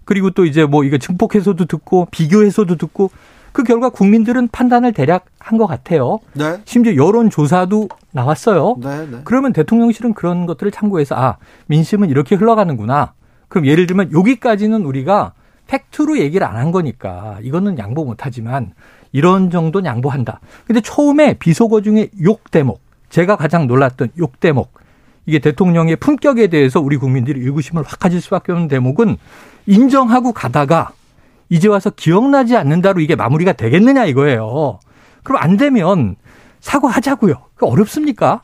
[0.05, 3.11] 그리고 또 이제 뭐 이거 증폭해서도 듣고 비교해서도 듣고
[3.51, 6.19] 그 결과 국민들은 판단을 대략 한 것 같아요.
[6.33, 6.59] 네.
[6.65, 8.77] 심지어 여론 조사도 나왔어요.
[8.81, 9.17] 네, 네.
[9.25, 11.37] 그러면 대통령실은 그런 것들을 참고해서 아
[11.67, 13.13] 민심은 이렇게 흘러가는구나.
[13.49, 15.33] 그럼 예를 들면 여기까지는 우리가
[15.67, 18.71] 팩트로 얘기를 안 한 거니까 이거는 양보 못하지만
[19.13, 20.41] 이런 정도는 양보한다.
[20.67, 24.73] 근데 처음에 비속어 중에 욕 대목 제가 가장 놀랐던 욕 대목
[25.25, 29.17] 이게 대통령의 품격에 대해서 우리 국민들이 의구심을 확 가질 수밖에 없는 대목은
[29.67, 30.91] 인정하고 가다가
[31.47, 34.79] 이제 와서 기억나지 않는다로 이게 마무리가 되겠느냐 이거예요.
[35.21, 36.15] 그럼 안 되면
[36.59, 37.35] 사과하자고요.
[37.55, 38.41] 그 어렵습니까?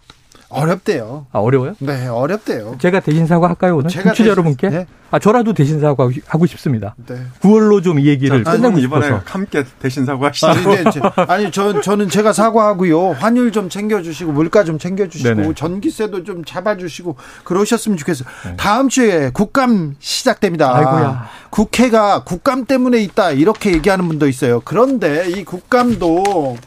[0.50, 1.28] 어렵대요.
[1.32, 1.76] 아, 어려워요?
[1.80, 2.78] 네, 어렵대요.
[2.80, 3.90] 제가 대신 사과할까요 오늘?
[3.90, 4.70] 제가 청취자 대신- 여러분께?
[4.70, 4.88] 네.
[5.12, 6.94] 아 저라도 대신 사과하고 싶습니다.
[7.08, 7.16] 네.
[7.42, 9.24] 9월로 좀 이 얘기를 자, 끝내고 이번에 싶어서.
[9.26, 10.48] 함께 대신 사과하시죠.
[10.48, 13.12] 아니, 네, 제- 아니 저, 저는 제가 사과하고요.
[13.14, 15.54] 환율 좀 챙겨주시고 물가 좀 챙겨주시고 네네.
[15.56, 18.28] 전기세도 좀 잡아주시고 그러셨으면 좋겠어요.
[18.58, 20.76] 다음 주에 국감 시작됩니다.
[20.76, 21.28] 아이고야.
[21.50, 24.62] 국회가 국감 때문에 있다 이렇게 얘기하는 분도 있어요.
[24.64, 26.58] 그런데 이 국감도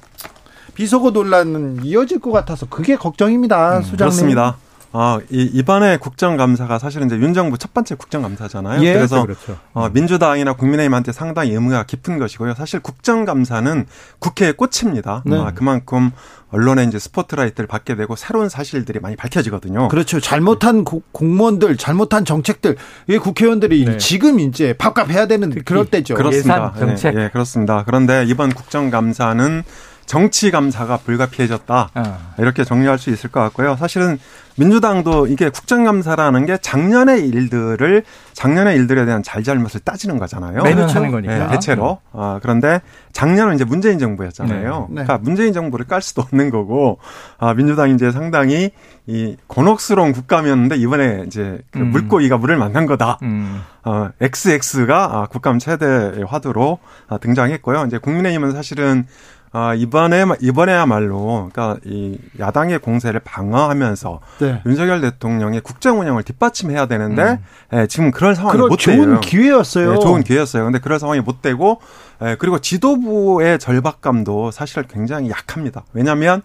[0.74, 3.96] 비속어 논란은 이어질 것 같아서 그게 걱정입니다, 수장님.
[3.98, 4.56] 그렇습니다.
[4.94, 8.82] 어, 이, 이번에 국정감사가 사실은 이제 윤 정부 첫 번째 국정감사잖아요.
[8.84, 9.56] 예, 그래서 그렇죠.
[9.72, 12.52] 어, 민주당이나 국민의힘한테 상당히 의무가 깊은 것이고요.
[12.54, 13.86] 사실 국정감사는
[14.18, 15.22] 국회의 꽃입니다.
[15.24, 15.38] 네.
[15.40, 16.10] 아, 그만큼
[16.50, 19.88] 언론에 이제 스포트라이트를 받게 되고 새로운 사실들이 많이 밝혀지거든요.
[19.88, 20.20] 그렇죠.
[20.20, 22.76] 잘못한 고- 공무원들, 잘못한 정책들,
[23.08, 23.96] 이 국회의원들이 네.
[23.96, 26.14] 지금 이제 밥값 해야 되는 그럴 때죠.
[26.16, 26.72] 그렇습니다.
[26.76, 27.14] 예산, 정책.
[27.16, 27.84] 예, 예, 그렇습니다.
[27.86, 29.62] 그런데 이번 국정감사는
[30.06, 31.90] 정치 감사가 불가피해졌다.
[31.94, 32.18] 아.
[32.38, 33.76] 이렇게 정리할 수 있을 것 같고요.
[33.76, 34.18] 사실은
[34.56, 40.62] 민주당도 이게 국정감사라는 게 작년의 일들을 작년의 일들에 대한 잘잘못을 따지는 거잖아요.
[40.62, 40.98] 매년 그렇죠.
[40.98, 41.38] 하는 거니까.
[41.38, 42.00] 네, 대체로.
[42.12, 42.80] 아, 그런데
[43.12, 44.88] 작년은 이제 문재인 정부였잖아요.
[44.90, 45.00] 네.
[45.00, 45.04] 네.
[45.04, 46.98] 그러니까 문재인 정부를 깔 수도 없는 거고,
[47.38, 48.72] 아, 민주당이 이제 상당히
[49.06, 51.90] 이 곤혹스러운 국감이었는데 이번에 이제 그 음.
[51.90, 53.18] 물고기가 물을 만난 거다.
[53.22, 53.62] 음.
[53.84, 56.78] 어, XX가 아, 국감 최대의 화두로
[57.08, 57.84] 아, 등장했고요.
[57.86, 59.06] 이제 국민의힘은 사실은
[59.54, 64.62] 아, 이번에 이번에야말로 그러니까 이 야당의 공세를 방어하면서 네.
[64.64, 67.38] 윤석열 대통령의 국정 운영을 뒷받침해야 되는데 음.
[67.74, 69.04] 예, 지금 그런 상황이 못 돼요.
[69.04, 69.92] 좋은 기회였어요.
[69.92, 70.64] 네, 좋은 기회였어요.
[70.64, 71.80] 근데 그런 상황이 못 되고
[72.22, 75.84] 예, 그리고 지도부의 절박감도 사실 굉장히 약합니다.
[75.92, 76.40] 왜냐하면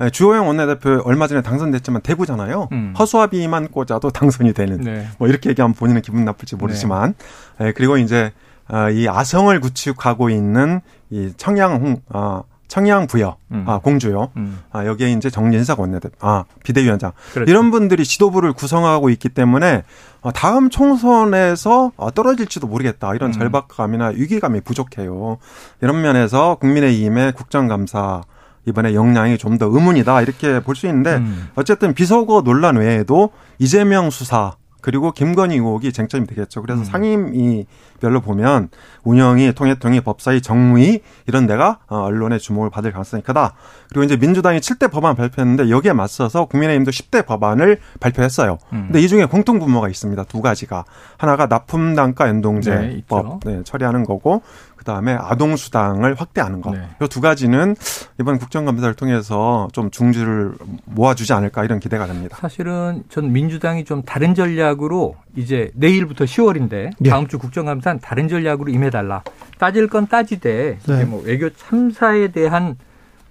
[0.00, 2.68] 예, 주호영 원내대표 얼마 전에 당선됐지만 대구잖아요.
[2.72, 2.94] 음.
[2.98, 4.80] 허수아비만 꽂아도 당선이 되는.
[4.80, 5.06] 네.
[5.18, 7.14] 뭐 이렇게 얘기하면 본인은 기분 나쁠지 모르지만,
[7.60, 8.32] 예, 그리고 이제
[8.68, 13.62] 어, 이 아성을 구축하고 있는 이 청양 홍, 아, 청양 부여, 음.
[13.68, 14.30] 아 공주요.
[14.36, 14.58] 음.
[14.72, 17.48] 아, 여기에 이제 정진석 원내대표, 아 비대위원장 그렇죠.
[17.48, 19.84] 이런 분들이 지도부를 구성하고 있기 때문에
[20.22, 23.32] 어, 다음 총선에서 어, 떨어질지도 모르겠다 이런 음.
[23.32, 25.38] 절박감이나 위기감이 부족해요.
[25.80, 28.22] 이런 면에서 국민의힘의 국정감사
[28.66, 31.48] 이번에 역량이 좀 더 의문이다 이렇게 볼 수 있는데 음.
[31.54, 34.56] 어쨌든 비서거 논란 외에도 이재명 수사
[34.86, 36.62] 그리고 김건희 의혹이 쟁점이 되겠죠.
[36.62, 36.84] 그래서 음.
[36.84, 38.68] 상임위별로 보면
[39.02, 43.54] 운영위, 통일통위, 법사위, 정무위 이런 데가 어, 언론의 주목을 받을 가능성이 크다.
[43.88, 48.58] 그리고 이제 민주당이 7대 법안 발표했는데 여기에 맞서서 국민의힘도 10대 법안을 발표했어요.
[48.74, 48.84] 음.
[48.86, 50.22] 근데 이 중에 공통 분모가 있습니다.
[50.22, 50.84] 두 가지가
[51.16, 53.40] 하나가 납품 단가 네, 연동제법 있죠.
[53.44, 54.42] 네, 처리하는 거고
[54.86, 56.70] 그다음에 아동 수당을 확대하는 거.
[56.70, 56.88] 네.
[57.02, 57.74] 이두 가지는
[58.20, 60.52] 이번 국정감사를 통해서 좀 중주를
[60.84, 62.38] 모아주지 않을까 이런 기대가 됩니다.
[62.40, 67.10] 사실은 전 민주당이 좀 다른 전략으로 이제 내일부터 10월인데 예.
[67.10, 69.24] 다음 주 국정감사는 다른 전략으로 임해달라.
[69.58, 71.04] 따질 건 따지되 네.
[71.04, 72.76] 뭐 외교 참사에 대한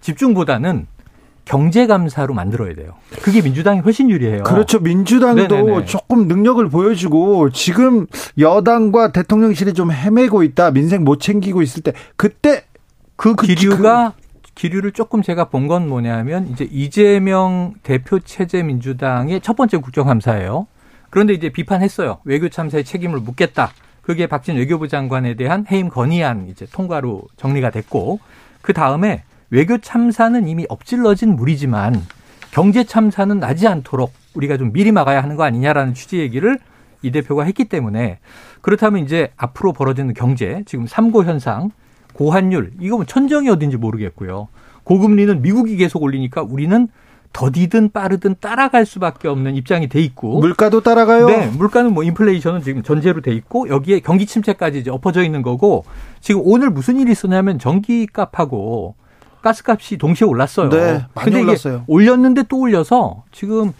[0.02, 0.88] 집중보다는
[1.46, 2.96] 경제 감사로 만들어야 돼요.
[3.22, 4.44] 그게 민주당이 훨씬 유리해요.
[4.44, 4.80] 그렇죠.
[4.80, 5.86] 민주당도 네네네.
[5.86, 8.08] 조금 능력을 보여주고 지금
[8.40, 10.72] 여당과 대통령실이 좀 헤매고 있다.
[10.72, 12.66] 민생 못 챙기고 있을 때 그때
[13.16, 14.14] 그 기류가
[14.56, 20.68] 기류를 조금 제가 본 건 뭐냐면 이제 이재명 대표 체제 민주당의 첫 번째 국정감사예요.
[21.10, 22.20] 그런데 이제 비판했어요.
[22.26, 23.72] 외교 참사의 책임을 묻겠다.
[24.02, 28.20] 그게 박진 외교부 장관에 대한 해임 건의안 이제 통과로 정리가 됐고
[28.62, 32.02] 그 다음에 외교 참사는 이미 엎질러진 물이지만
[32.52, 36.58] 경제 참사는 나지 않도록 우리가 좀 미리 막아야 하는 거 아니냐라는 취지 얘기를
[37.02, 38.20] 이 대표가 했기 때문에
[38.62, 41.70] 그렇다면 이제 앞으로 벌어지는 경제 지금 삼고 현상
[42.14, 44.48] 고환율 이거 뭐 천정이 어딘지 모르겠고요.
[44.84, 46.88] 고금리는 미국이 계속 올리니까 우리는
[47.34, 51.28] 더디든 빠르든 따라갈 수밖에 없는 입장이 돼 있고 물가도 따라가요.
[51.28, 55.84] 네, 물가는 뭐 인플레이션은 지금 전제로 돼 있고 여기에 경기 침체까지 이제 엎어져 있는 거고
[56.22, 58.96] 지금 오늘 무슨 일이 있었냐면 전기값하고
[59.46, 60.70] 가스값이 동시에 올랐어요.
[60.70, 61.84] 네, 많이 근데 올랐어요.
[61.86, 63.74] 올렸는데 또 올려서 지금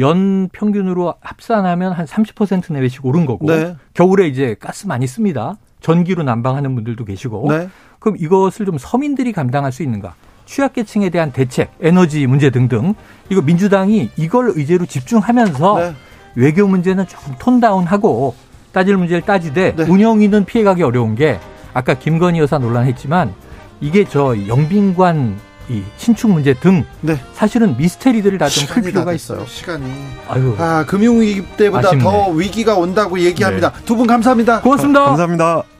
[0.00, 3.76] 연 평균으로 합산하면 한 30% 내외씩 오른 거고 네.
[3.94, 5.54] 겨울에 이제 가스 많이 씁니다.
[5.80, 7.68] 전기로 난방하는 분들도 계시고 네.
[8.00, 10.14] 그럼 이것을 좀 서민들이 감당할 수 있는가?
[10.46, 12.94] 취약계층에 대한 대책, 에너지 문제 등등
[13.30, 15.94] 이거 민주당이 이걸 의제로 집중하면서 네.
[16.34, 18.34] 외교 문제는 조금 톤다운하고
[18.72, 19.82] 따질 문제를 따지되 네.
[19.84, 21.38] 운영위는 피해가기 어려운 게
[21.74, 23.46] 아까 김건희 여사 논란했지만
[23.80, 27.18] 이게 저 영빈관 이 신축 문제 등 네.
[27.34, 29.44] 사실은 미스테리들을 다 좀 풀 필요가 다 있어요.
[29.46, 29.84] 시간이.
[30.28, 32.02] 아유, 아, 금융 위기 때보다 아쉽네.
[32.04, 33.72] 더 위기가 온다고 얘기합니다.
[33.84, 34.60] 두분 감사합니다.
[34.60, 35.04] 고맙습니다.
[35.04, 35.75] 감사합니다.